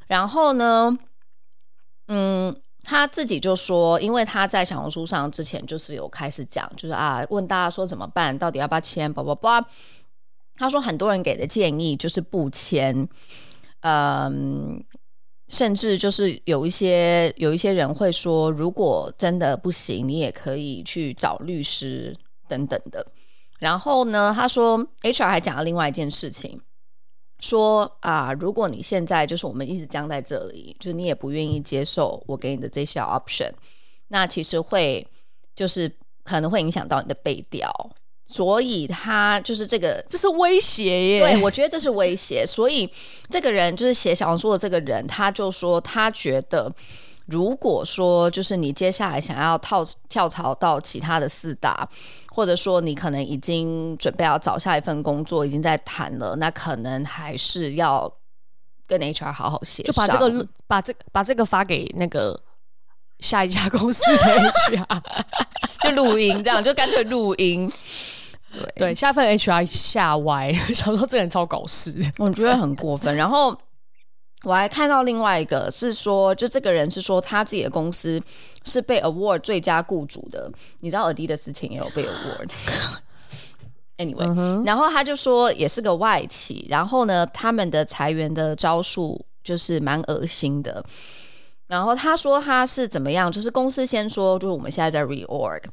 [0.07, 0.97] 然后呢，
[2.09, 9.63] 嗯，他自己就说，因为他在小红书上之前就是有开始讲，就是啊，问大家说怎么办，到底要不要签，blah blah blah。
[10.57, 13.07] 他说很多人给的建议就是不签，
[13.83, 14.83] 嗯，
[15.49, 22.15] 甚至就是有一些有一些人会说，如果真的不行，你也可以去找律师
[22.47, 23.05] 等等的。
[23.59, 26.61] 然后呢，他说 HR 还讲了另外一件事情。
[27.41, 33.49] 说啊，如果你现在就是我们一直僵在这里，就是你也不愿意接受我给你的这些 option，
[34.09, 35.07] 那其实会
[35.55, 35.89] 就是
[36.25, 37.71] 可能会影响到你的背调，
[38.29, 41.19] 所以他就是这个这是威胁耶。
[41.19, 42.89] 对，我觉得这是威胁，所以
[43.29, 46.73] 这个人就是写小红书的这个人，他就说他觉得。
[47.31, 51.87] 如果说就是你接下来想要跳跳槽到其他的四大，
[52.27, 58.11] 或者说你可能已经准备要找下一份工作，已经在谈了，那可能还是要
[58.87, 62.41] 跟 HR 好好协商，就把这个把这把这个发给那个
[63.19, 65.01] 下一家公司的 HR，
[65.85, 67.71] 就录音这样，就干脆录音。
[68.51, 73.15] 对对，下份 HR 吓歪， 想说这个人超搞事，我觉得很过分。
[73.15, 73.57] 然后。
[74.45, 78.21] 我还看到另外一个是说，就这个人是说他自己的公司
[78.63, 82.49] 是被 award 最佳雇主的，你知道 Adidas 的事情也有被 award。
[83.97, 90.81] Anyway，、嗯、然后他就说也是个外企，然后呢，他们的裁员的招数就是蛮恶心的。
[91.67, 95.63] 然后他说他是怎么样，就是公司先说就是我们现在在 reorg，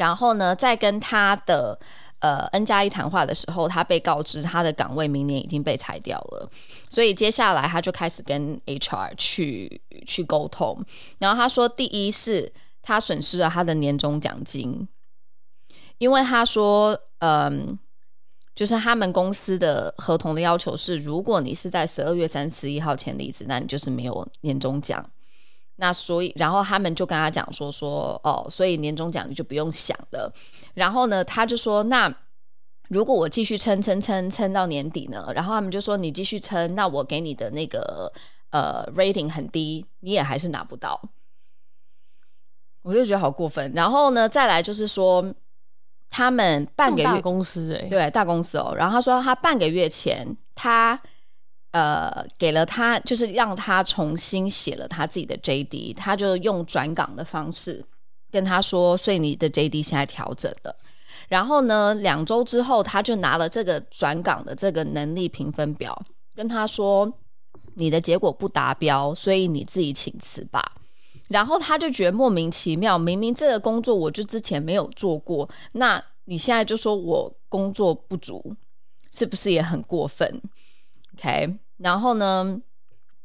[0.00, 1.78] 然后呢再跟他的。
[2.22, 6.50] 呃，N 加一谈话的时候，他被告知他的岗位明年已经被裁掉了，
[6.90, 10.84] 所以接下来他就开始跟 HR 去去沟通。
[11.18, 14.86] 然后他说，第一是他损失了他的年终奖金，
[15.96, 17.78] 因为他说，嗯，
[18.54, 25.02] 就是他们公司的合同的要求是，如果你是在十二月三十一号前离职，那你就是没有年终奖。
[25.80, 30.30] 那所以，然后他们就跟他讲说说哦，所以年终奖你就不用想了。
[30.74, 32.14] 然后呢，他就说，那
[32.88, 35.32] 如果我继续撑撑撑撑到年底呢？
[35.34, 38.12] 然后他们就说，你继续撑，那我给你的那个
[38.50, 41.00] 呃 rating 很低，你也还是拿不到。
[42.82, 43.72] 我就觉得好过分。
[43.74, 45.34] 然后呢，再来就是说，
[46.10, 48.74] 他们半个月大公司哎、欸，对大公司哦。
[48.76, 51.00] 然后他说他半个月前他。
[51.72, 57.84] 呃，给了他，就是让他重新写了他自己的 JD，他就用转岗的方式
[58.30, 60.74] 跟他说，所以你的 JD 现在调整了。
[61.28, 66.04] 然后呢，两周之后，他就拿了这个转岗的这个能力评分表，
[66.34, 67.12] 跟他说，
[67.74, 70.72] 你的结果不达标，所以你自己请辞吧。
[71.28, 78.56] 然后他就觉得莫名其妙，明明这个工作我就之前没有做过，那你现在就说我工作不足，
[79.12, 80.42] 是不是也很过分
[81.20, 82.60] ？OK，然后呢，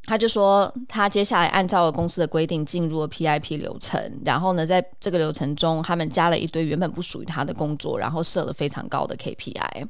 [0.04, 9.88] 他就说他接下来按照了公司的规定进入了 PIP 流程，然后呢，在这个流程中，他们加了一堆原本不属于他的工作，然后设了非常高的 KPI。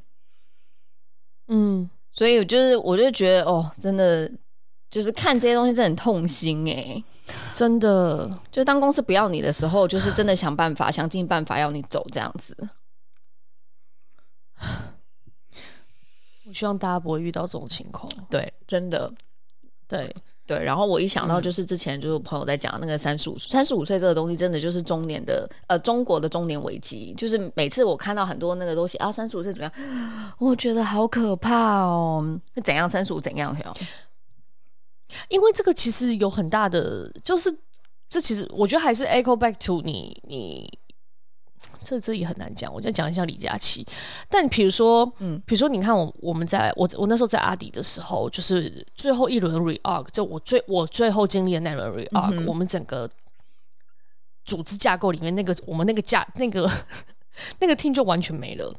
[1.48, 4.32] 嗯，所以就是我就觉得哦，真的
[4.90, 7.04] 就是看这些东西真的很痛心哎，
[7.54, 12.70] 真的，就当公司不要你的时候，就是真的想办法想尽办法要你走这样子。
[16.48, 18.12] 我希望大家不会遇到这种情况。
[18.30, 19.12] 对，真的，
[19.88, 20.16] 对
[20.46, 20.64] 对。
[20.64, 27.14] 然后我一想到，就是之前就是朋友在讲那个三十五岁，三十五岁这个东西，真的就是中年的呃中国的中年危机。
[27.18, 30.34] 就是每次我看到很多那个东西啊，三十五岁怎么样？
[30.38, 32.40] 我觉得好可怕哦。
[32.54, 32.90] 那怎样？
[32.90, 33.56] 三十五怎样？
[35.30, 37.56] 因为这个其实有很大的，就是
[38.08, 40.80] 这其实我觉得还是 echo back to 你你。
[41.84, 43.86] 这这也很难讲，我就讲一下李佳琦。
[44.30, 53.10] 但比如说，嗯，比如说，你看我我们在我我那时候在阿迪的时候，就是最后一轮 reorg，就我最我最后经历的那轮 reorg，、我们整个
[54.46, 56.70] 组织架构里面那个我们那个架那个
[57.60, 58.74] 那个 team 就完全没了。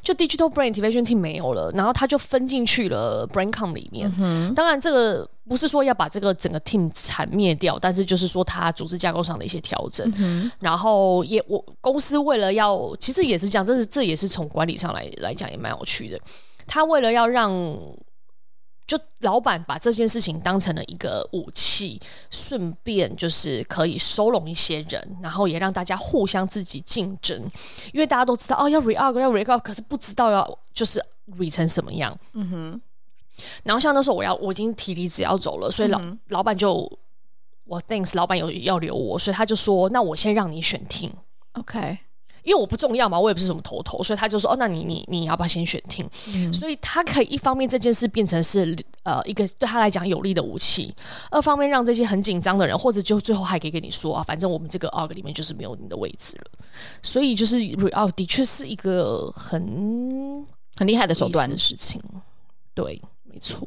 [0.00, 4.08] 就 Digital Brand Activation Team 没有了，然后他就分进去了 BrandCom 里面。
[4.20, 10.12] 嗯、当然，这个不是说要把这个整个 team 铲灭掉，但是就是说他组织架构上的一些调整。
[10.18, 16.20] 嗯、然后也我公司为了要，其实也是这样，这是这也是从管理上来来讲也蛮有趣的。
[16.66, 17.52] 他为了要让。
[18.84, 21.98] 就老板把这件事情当成了一个武器，
[22.30, 27.40] 顺便就是可以收拢一些人，然后也让大家互相自己竞争，
[27.94, 31.02] 因为大家都知道哦要 reorg 要 reorg，可是不知道要就是
[31.38, 32.14] re 成什么样。
[32.34, 32.80] 嗯哼。
[33.64, 36.90] 然后像那时候我要我已经提离职要走了，所以老、嗯、老板就
[37.64, 41.98] 我 thanks 老板有要留我，所以他就说那我先让你选 team，OK。
[42.44, 46.04] 因为我不重要嘛，我也不是什么头头，所以他就说：“哦，那你你你要不要先选听？”
[46.34, 50.92] 嗯、所以他可以一方面这件事变成是呃一个对他来讲有利的武器，
[51.30, 56.50] 二方面让这些很紧张的人，或者就最后还可以跟你说啊，反正我们这个 org 里面就是没有你的位置了。
[57.00, 62.02] 所以就是 reorg 的确是一个很很厉害的手段的事情。
[62.74, 63.00] 对，
[63.32, 63.66] 没错，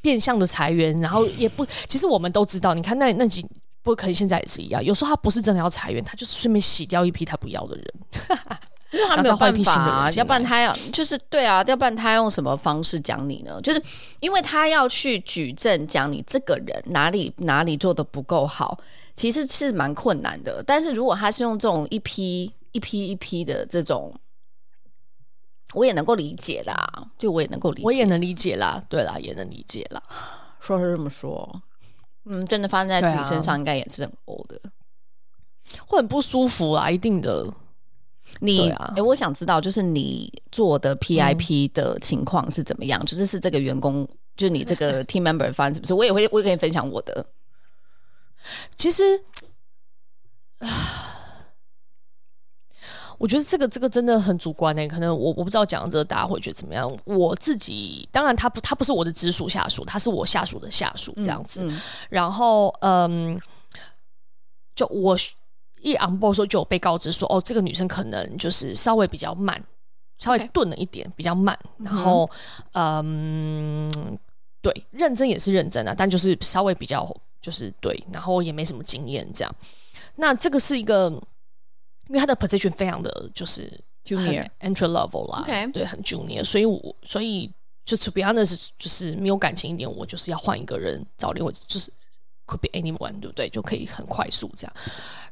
[0.00, 3.46] 变相的裁员，然后也不， 其实我们都知道，你看那那几，
[3.82, 7.86] 不可能现在也是一样，有时候他不是真的要裁员，他就是顺便洗掉一批他不要的人。
[8.92, 13.60] 因为他没有办法啊，要不然他要就是对啊，要不然他用什么方式讲你呢？
[13.60, 13.82] 就是
[14.20, 18.78] 因为他要去举证讲你这个人哪里哪里做的不够好，
[19.16, 20.62] 其实是蛮困难的。
[20.64, 24.14] 但是如果他是用这种一批一批一批的这种，
[25.74, 30.02] 我也能够理解啦，就我也能够理解，我也能理解啦，对啦，也能理解啦。
[30.60, 31.62] 说是这么说，
[32.24, 34.60] 嗯，真的发生在自己身上，应该也是很欧的，
[35.86, 37.52] 会很不舒服啊，一定的。
[38.40, 43.00] 你哎、啊欸，我想知道，就是你做的 PIP 的情况是怎么样？
[43.00, 45.94] 嗯、就是是这个员工，就是你这个 team member 发生什么事？
[45.94, 47.24] 我也会，我也可以分享我的。
[48.76, 49.22] 其实
[50.58, 51.03] 啊，
[53.24, 54.88] 我觉得这个这个真的很主观诶、欸。
[54.88, 56.94] 可能我我不知道讲这个大家会觉得怎么样。
[57.06, 61.60] 我自己当然他不他不是我的直属下属，他是我下属的下属这样子。
[61.64, 63.40] 嗯嗯、然后嗯，
[64.74, 65.16] 就我。
[65.80, 69.62] 一 on board 的时候就有被告知说，哦，这个女生可能就是稍微比较慢，
[70.16, 71.58] 稍微钝了一点.比较慢。
[71.76, 72.26] 然后，
[72.72, 74.18] 嗯，嗯，
[74.62, 79.54] 对，认真也是认真啊，但就是稍微比较就是对，然后也没什么经验这样。
[80.14, 81.12] 那这个是一个，
[82.08, 83.72] 因为他的 position 非常的就是
[84.04, 87.52] junior entry level 啦.对，很 junior，所以我所以
[87.84, 91.92] 就 to be honest 就是没有感情一点，我就是要换一个人找另外就是
[92.46, 93.48] could be anyone，对不对？
[93.48, 94.72] 就可以很快速这样。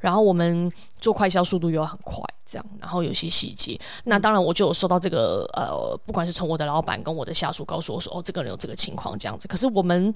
[0.00, 10.12] 然后我们做快销速度又很快，这样，然后有些细节，那当然我就有收到这个呃，不管是从我的老板跟我的下属告诉我说，哦，这个人有这个情况这样子，可是我们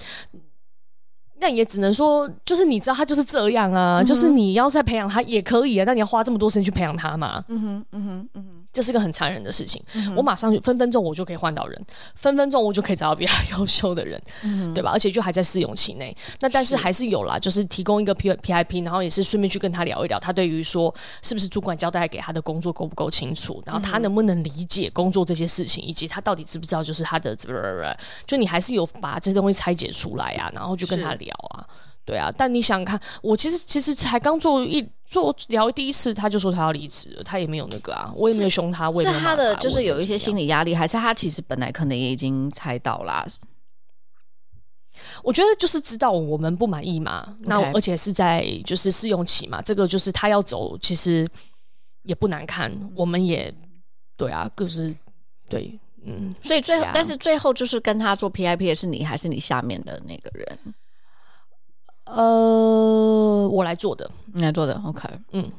[1.39, 7.45] 那也只能说，就是你知道他就是这样啊，嗯、就是你要再培养他也可以啊，那你要花这么多时间去培养他嘛？
[7.49, 8.66] 嗯哼，嗯哼，嗯哼。
[8.77, 14.91] 这是个很残忍的事情，嗯、我马上就分分钟我就可以换到人，分分钟我就可以找到比他优秀的人，嗯、对吧？
[14.93, 27.35] 而且就还在试用期内，那但是还是有啦，是就是提供一个 P P I P，然后也是顺便去跟他聊一聊，他对于说是不是主管交代给他的工作够不够清楚，然后他能不能理解工作这些事情，以及他到底知不知道就是他的，
[28.27, 31.64] 就你还是有把这些东西拆解出来啊，然后就跟他聊啊。
[32.05, 43.24] 对啊，但你想看，我其实其实才刚做一做聊第一次，他就说他要离职了，他也没有那个啊，我也没有凶他，是我也没有骂他，是他的就是有一些心理压力，还是他其实本来可能也已经猜到啦。
[45.22, 51.28] 我觉得就是知道我们不满意嘛.那而且是在就是试用期嘛，这个就是他要走，其实
[52.02, 53.52] 也不难看，我们也
[54.16, 54.94] 对啊，就是
[55.48, 60.59] 对，嗯，所以最后，啊、但是最后就是跟他做 PIP 的是你还是你下面的那个人？
[62.04, 62.14] 呃，
[63.57, 65.50] 我来做的，你来做的，OK，嗯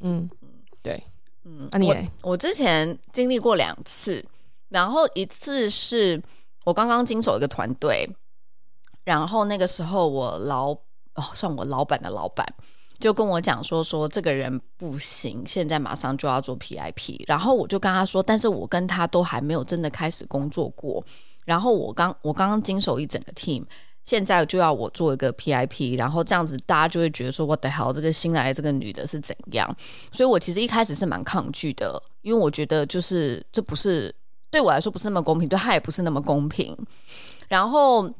[0.00, 0.28] 嗯，
[0.82, 1.02] 对，
[1.44, 1.96] 嗯，啊你，我
[2.32, 4.22] 我之前经历过两次，
[4.68, 6.22] 然后一次是
[6.66, 8.06] 我刚刚经手一个团队，
[9.04, 10.72] 然后那个时候我老
[11.14, 12.46] 哦，算我老板的老板
[12.98, 21.02] 就跟我讲说说这个人不行，现在马上就要做 PIP，然后我就跟他说，但是我跟他都还没有真的开始工作过，
[21.46, 23.64] 然后我刚我刚刚经手一整个 team。
[24.08, 29.68] 现在就要我做一个 PIP，然后这样子大家就会觉得说，What the hell，这个新来这个女的是怎样？
[30.10, 34.10] 所以我其实一开始是蛮抗拒的，因为我觉得就是这不是
[34.50, 36.74] 对我来说不是那么公平，对她也不是那么公平。
[37.48, 38.10] 然后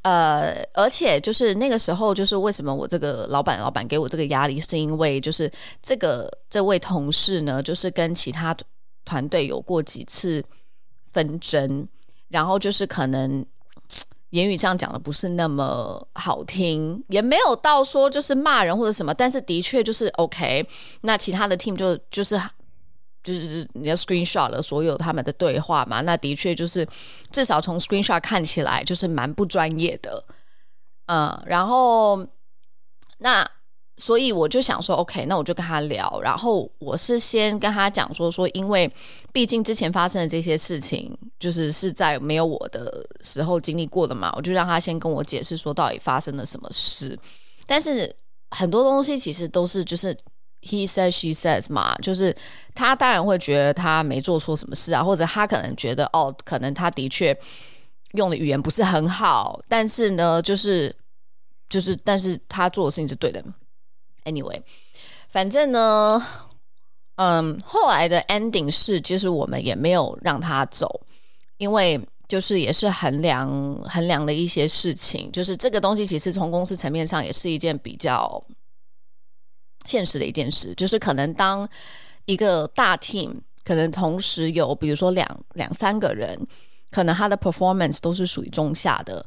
[0.00, 5.52] 呃，而且就是那个时候，就是为什么我这个老板老板给我这个压力，是因为就是
[5.82, 8.56] 这个这位同事呢，就是跟其他
[9.04, 10.42] 团队有过几次
[11.12, 11.86] 纷争，
[12.28, 13.44] 然后就是可能。
[14.30, 20.66] 言语上讲的不是那么好听，也没有到说就是骂人或者什么，但是的确就是 OK。
[21.02, 22.40] 那其他的 team 就就是
[23.22, 26.86] 就是你要 screenshot 了所有他们的对话嘛，那的确就是
[27.30, 30.24] 至少从 screenshot 看起来就是蛮不专业的，
[31.06, 32.26] 嗯，然后
[33.18, 33.48] 那。
[34.00, 36.18] 所以我就想说，OK，那我就跟他聊。
[36.22, 38.90] 然后我是先跟他讲说，说因为
[39.30, 44.32] 毕竟之前发生的这些事情，就是是在没有我的时候经历过的嘛。
[44.34, 47.16] 我就让他先跟我解释说到底发生了什么事。
[47.66, 48.10] 但是
[48.50, 50.16] 很多东西其实都是就是
[50.62, 52.34] he says she says 嘛，就是
[52.74, 57.38] 他当然会觉得他没做错什么事啊，或者他可能觉得哦，可能他的确
[58.12, 60.92] 用的语言不是很好，但是呢，就是
[61.68, 63.44] 就是，但是他做的事情是对的。
[64.24, 64.62] Anyway，
[65.28, 66.24] 反正呢，
[67.16, 71.00] 嗯，后来的 ending 是，其实我们也没有让他走，
[71.56, 78.42] 因为就是也是衡量衡量的一些事情，就是这个东西其实从公司层面上也是一件比较
[79.86, 81.68] 现实的一件事，就是可能当
[82.26, 86.46] 一个大 team 可能同时有比如说两两三个人，
[86.90, 89.24] 可能他的 performance 都是属于中下的，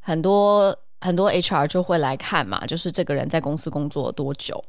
[0.00, 4.62] 很多很多 HR 就会来看嘛，就是这个人在公司工作多久。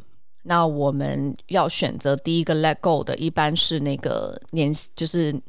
[0.44, 5.40] 那我们要选择第一个 let go 的，一般是那个年，就是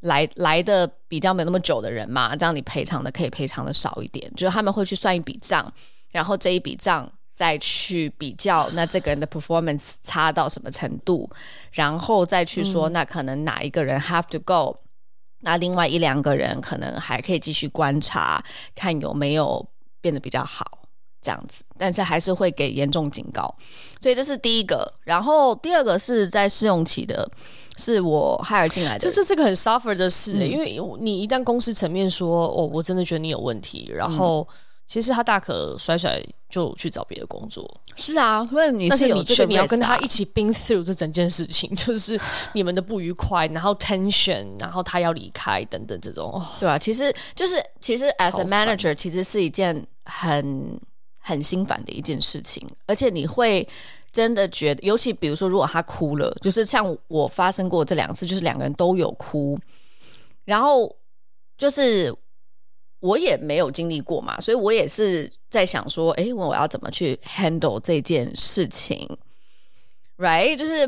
[0.00, 4.32] 来来的比较没那么久的人嘛，这样你赔偿的可以赔偿的少一点。
[4.36, 5.72] 就是他们会去算一笔账，
[6.12, 11.28] 然后这一笔账再去比较，那这个人的 performance 差到什么程度，
[11.72, 14.78] 然后再去说，那可能哪一个人 have to go，
[15.40, 18.44] 那另外一两个人可能还可以继续观察，
[18.76, 19.66] 看有没有
[20.00, 20.78] 变得比较好。
[21.22, 23.54] 这样子，但是还是会给严重警告，
[24.00, 24.90] 所以这是第一个。
[25.04, 27.30] 然后第二个是在试用期的，
[27.76, 34.54] 是我 hire 进来的，这这是个很 suffer 的事、欸嗯，因为你一旦公司层面说哦，我真的觉得你有问题，然后、嗯、
[34.90, 37.64] 其实他大可甩甩就去找别的工作。
[37.94, 42.20] 是啊，因为你是有这个、啊、你要跟他一起 been through 这整件事情， 就是
[42.54, 46.32] 你们的不愉快，然后 tension，然后他要离开等等这种。
[46.32, 50.78] 哦、对啊，其实就是其实 as a manager，其实是一件很。
[51.22, 53.68] 很心烦的一件事情，而且你会
[54.10, 59.56] 真的觉得，尤其比如说，如果他哭了，就是像我发生过这两次，就是两个人都有哭，
[60.46, 60.96] 然后
[61.58, 62.12] 就是
[63.00, 69.08] 我也没有经历过嘛，所以我也是在想说，哎，我我要怎么去 handle 这件事情
[70.18, 70.56] ，right？
[70.56, 70.86] 就是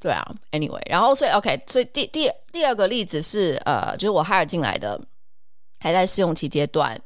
[0.00, 5.00] 对啊，anyway，然后所以 OK，所以第第第二个例子是呃，就是我 hire 进来的，
[5.78, 7.00] 还在试用期阶段。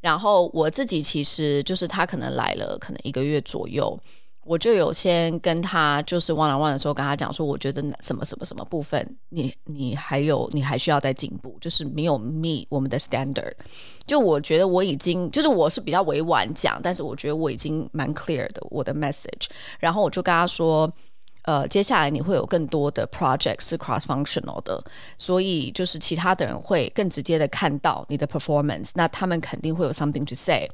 [0.00, 3.96] 然后我自己其实就是他可能来了，可能一个月左右，
[4.44, 13.52] 我就有先跟他就是 one on one 的时候跟他讲说，我觉得什么什么什么部分，你你还有你还需要再进步，就是没有 meet 我们的 standard。
[14.06, 19.46] 就我觉得我已经就是我是比较委婉讲，但是我觉得我已经蛮 clear 的我的 message。
[19.78, 20.92] 然后我就跟他说。
[21.44, 24.80] 呃，接下来你会有更多的 project 是 cross functional 的，
[25.18, 30.70] 所以就是其他的人会更直接的看到你的 performance，那他们肯定会有 something to say。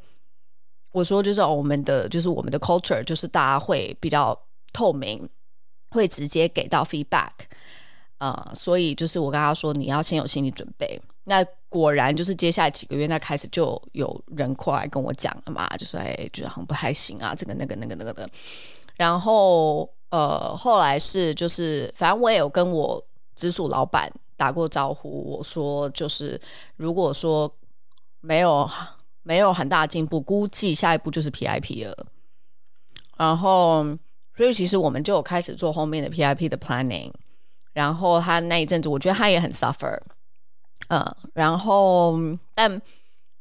[0.93, 4.39] 我说就是我们的就是我们的 culture 就是大家会比较
[4.73, 5.29] 透明，
[5.91, 7.31] 会直接给到 feedback。
[8.19, 11.01] 呃，所以就是我跟他说你要先有心理准备。
[11.25, 18.29] 那果然就是接下来几个月那开始就有人过来跟我讲了嘛，就说哎，觉得很不太行啊，这个那个那个那个的，
[18.97, 19.89] 然后。
[20.11, 23.05] 呃，后来是就是，反正我也有跟我
[23.37, 26.41] 直属老板打过招呼，我说就是，
[26.77, 27.55] 如果说
[28.23, 28.67] 没有
[29.29, 32.07] 没有很大进步，估计下一步就是 PIP 了。
[33.19, 33.85] 然后，
[34.35, 37.13] 所以其实我们就有开始做后面的 PIP 的 planning。
[37.75, 40.01] 然后他那一阵子，我觉得他也很 suffer。
[40.89, 42.19] 嗯，然后
[42.55, 42.81] 但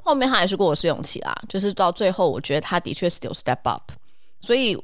[0.04, 3.90] 后面他还是给我试用期啦，就是到最后，我觉得他的确是有 step up，
[4.42, 4.78] 所以。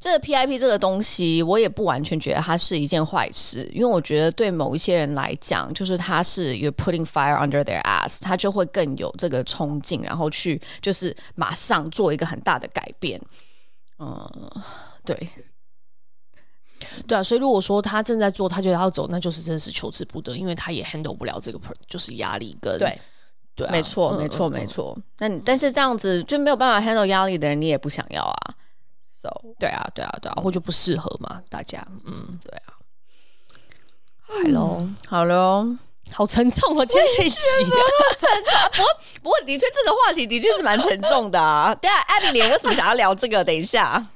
[0.00, 13.20] 这个 PIP 这个东西，我也不完全觉得它是一件坏事，因为我觉得对某一些人来讲，就是他是 you're putting fire under their ass，他就会更有这个冲劲，然后去就是马上做一个很大的改变。
[13.98, 14.26] 嗯，
[15.04, 15.14] 对，
[17.06, 22.98] 对啊，所以如果说他正在做，他就要走，那就是真是求之不得，因为他也 handle 不了这个就是压力跟对
[23.54, 24.96] 对、啊，没错，没错，没错。
[25.18, 28.54] 那你但是这样子就没有办法 handle 压力的人，你也不想要啊。
[29.20, 31.42] So, 对啊，对啊，对啊，或者不适合嘛？
[31.50, 32.72] 大家，嗯，对啊。
[34.22, 35.76] 好喽，好喽，
[36.10, 37.78] 好沉重哦，今天这一集沉重。
[38.72, 38.86] 不过，
[39.24, 41.74] 不过的确，这个话题的确是蛮沉重的啊。
[41.74, 43.44] 等下，Abby，你有什么想要聊这个？
[43.44, 44.06] 等一下，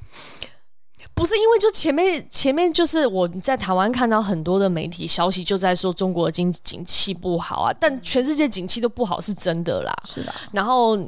[1.13, 10.33] 不是因为就前面前面就是我在台湾看到很多的媒体消息，就在说中国的经景气不好啊，但全世界景气都不好是真的啦，是的。
[10.53, 10.99] 然后。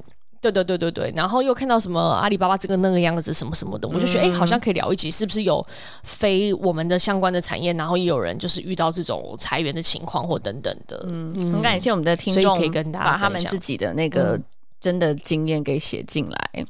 [0.40, 5.64] 对对对对对，然后又看到什么阿里巴巴这个那个样子什么什么的，我就觉得哎、嗯，好像可以聊一集，是不是有
[6.02, 11.04] 非我们的相关的产业，然后也有人就是遇到这种裁员的情况或等等的。
[11.08, 14.40] 嗯，很感谢我们的听众，可以跟大家把他们自己的那个
[14.80, 16.50] 真的经验给写进来。
[16.54, 16.66] 嗯、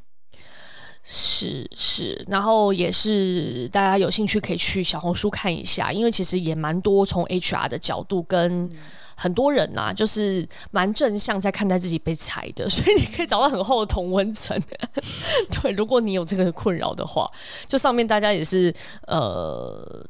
[1.02, 8.64] 是是，然后也是大家有兴趣可以去小红书看一下，因为其实也蛮多从 HR 的角度跟。
[8.64, 8.70] 嗯
[9.16, 14.56] 很多人呐、啊，就是蛮正向在看待自己被裁的， 所以你可以找到很厚的同温层。
[15.50, 17.30] 对，如果你有这个困扰的话，
[17.66, 18.72] 就上面大家也是
[19.06, 20.06] 呃，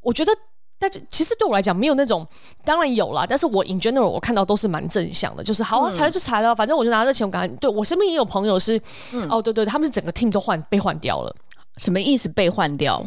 [0.00, 0.32] 我觉得
[0.78, 2.26] 大家其实对我来讲没有那种，
[2.64, 8.80] 当然有啦，但是我 in general 我看到都是蛮正向的，就是好好裁了就裁了，反正我就拿着钱，我赶紧对我身边也有朋友是，
[9.12, 11.34] 嗯、哦对对，他们是整个 team 都换被换掉了，
[11.78, 12.28] 什么意思？
[12.28, 13.04] 被换掉？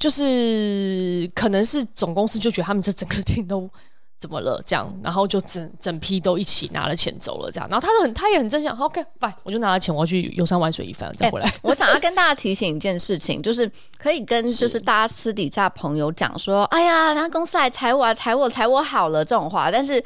[0.00, 3.70] 就是可能是总公司就觉得他们这整个 team 都
[4.18, 4.62] 怎么了？
[4.66, 7.68] 这样，然后就整整批都一起拿了钱走了，这样。
[7.68, 8.74] 然后他都很，他也很正向。
[8.78, 11.46] OK，fine，我就拿了钱，我要去游山玩水一番，再回来。
[11.46, 20.02] 欸、我想要跟大家提醒一件事情，就是可以跟就是大家私底下朋友讲说，哎呀，然后公司来裁我啊，裁我，裁我好了这种话，但是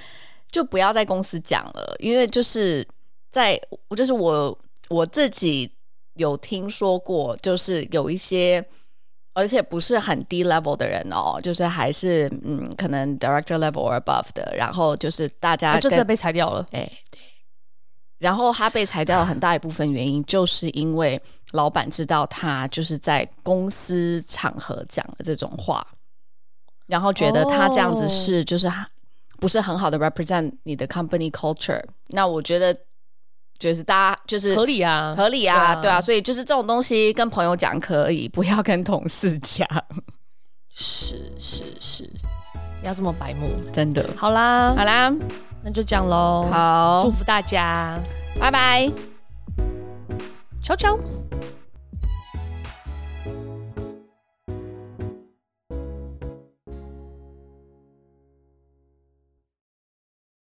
[0.50, 2.84] 就不要在公司讲了，因为就是
[3.30, 3.60] 在，
[3.96, 5.70] 就是我我自己
[6.14, 8.64] 有听说过，就是有一些。
[9.34, 17.20] 而且不是很低 level 的人哦，就是还是嗯，可能 director level or above 的，然后就是大家就这被裁掉了，哎对，
[18.18, 21.20] 然后他被裁掉了很大一部分原因，就是因为
[21.50, 25.86] 老板知道他就是在公司场合讲的这种话，
[26.86, 28.70] 然后觉得他这样子是就是
[29.40, 32.74] 不是很好的 represent 你的 company culture，那我觉得。
[33.58, 39.66] 就是大家就是合理啊，合理啊，对啊，所以就是这种东西跟朋友讲可以，不要跟同事讲。
[40.74, 42.12] 是是是，
[42.80, 44.04] 不要这么白目，真的。
[44.16, 45.12] 好啦，好啦，
[45.62, 46.48] 那就这样喽。
[46.50, 47.98] 好，祝福大家，
[48.40, 48.90] 拜拜，
[50.62, 50.98] 悄悄。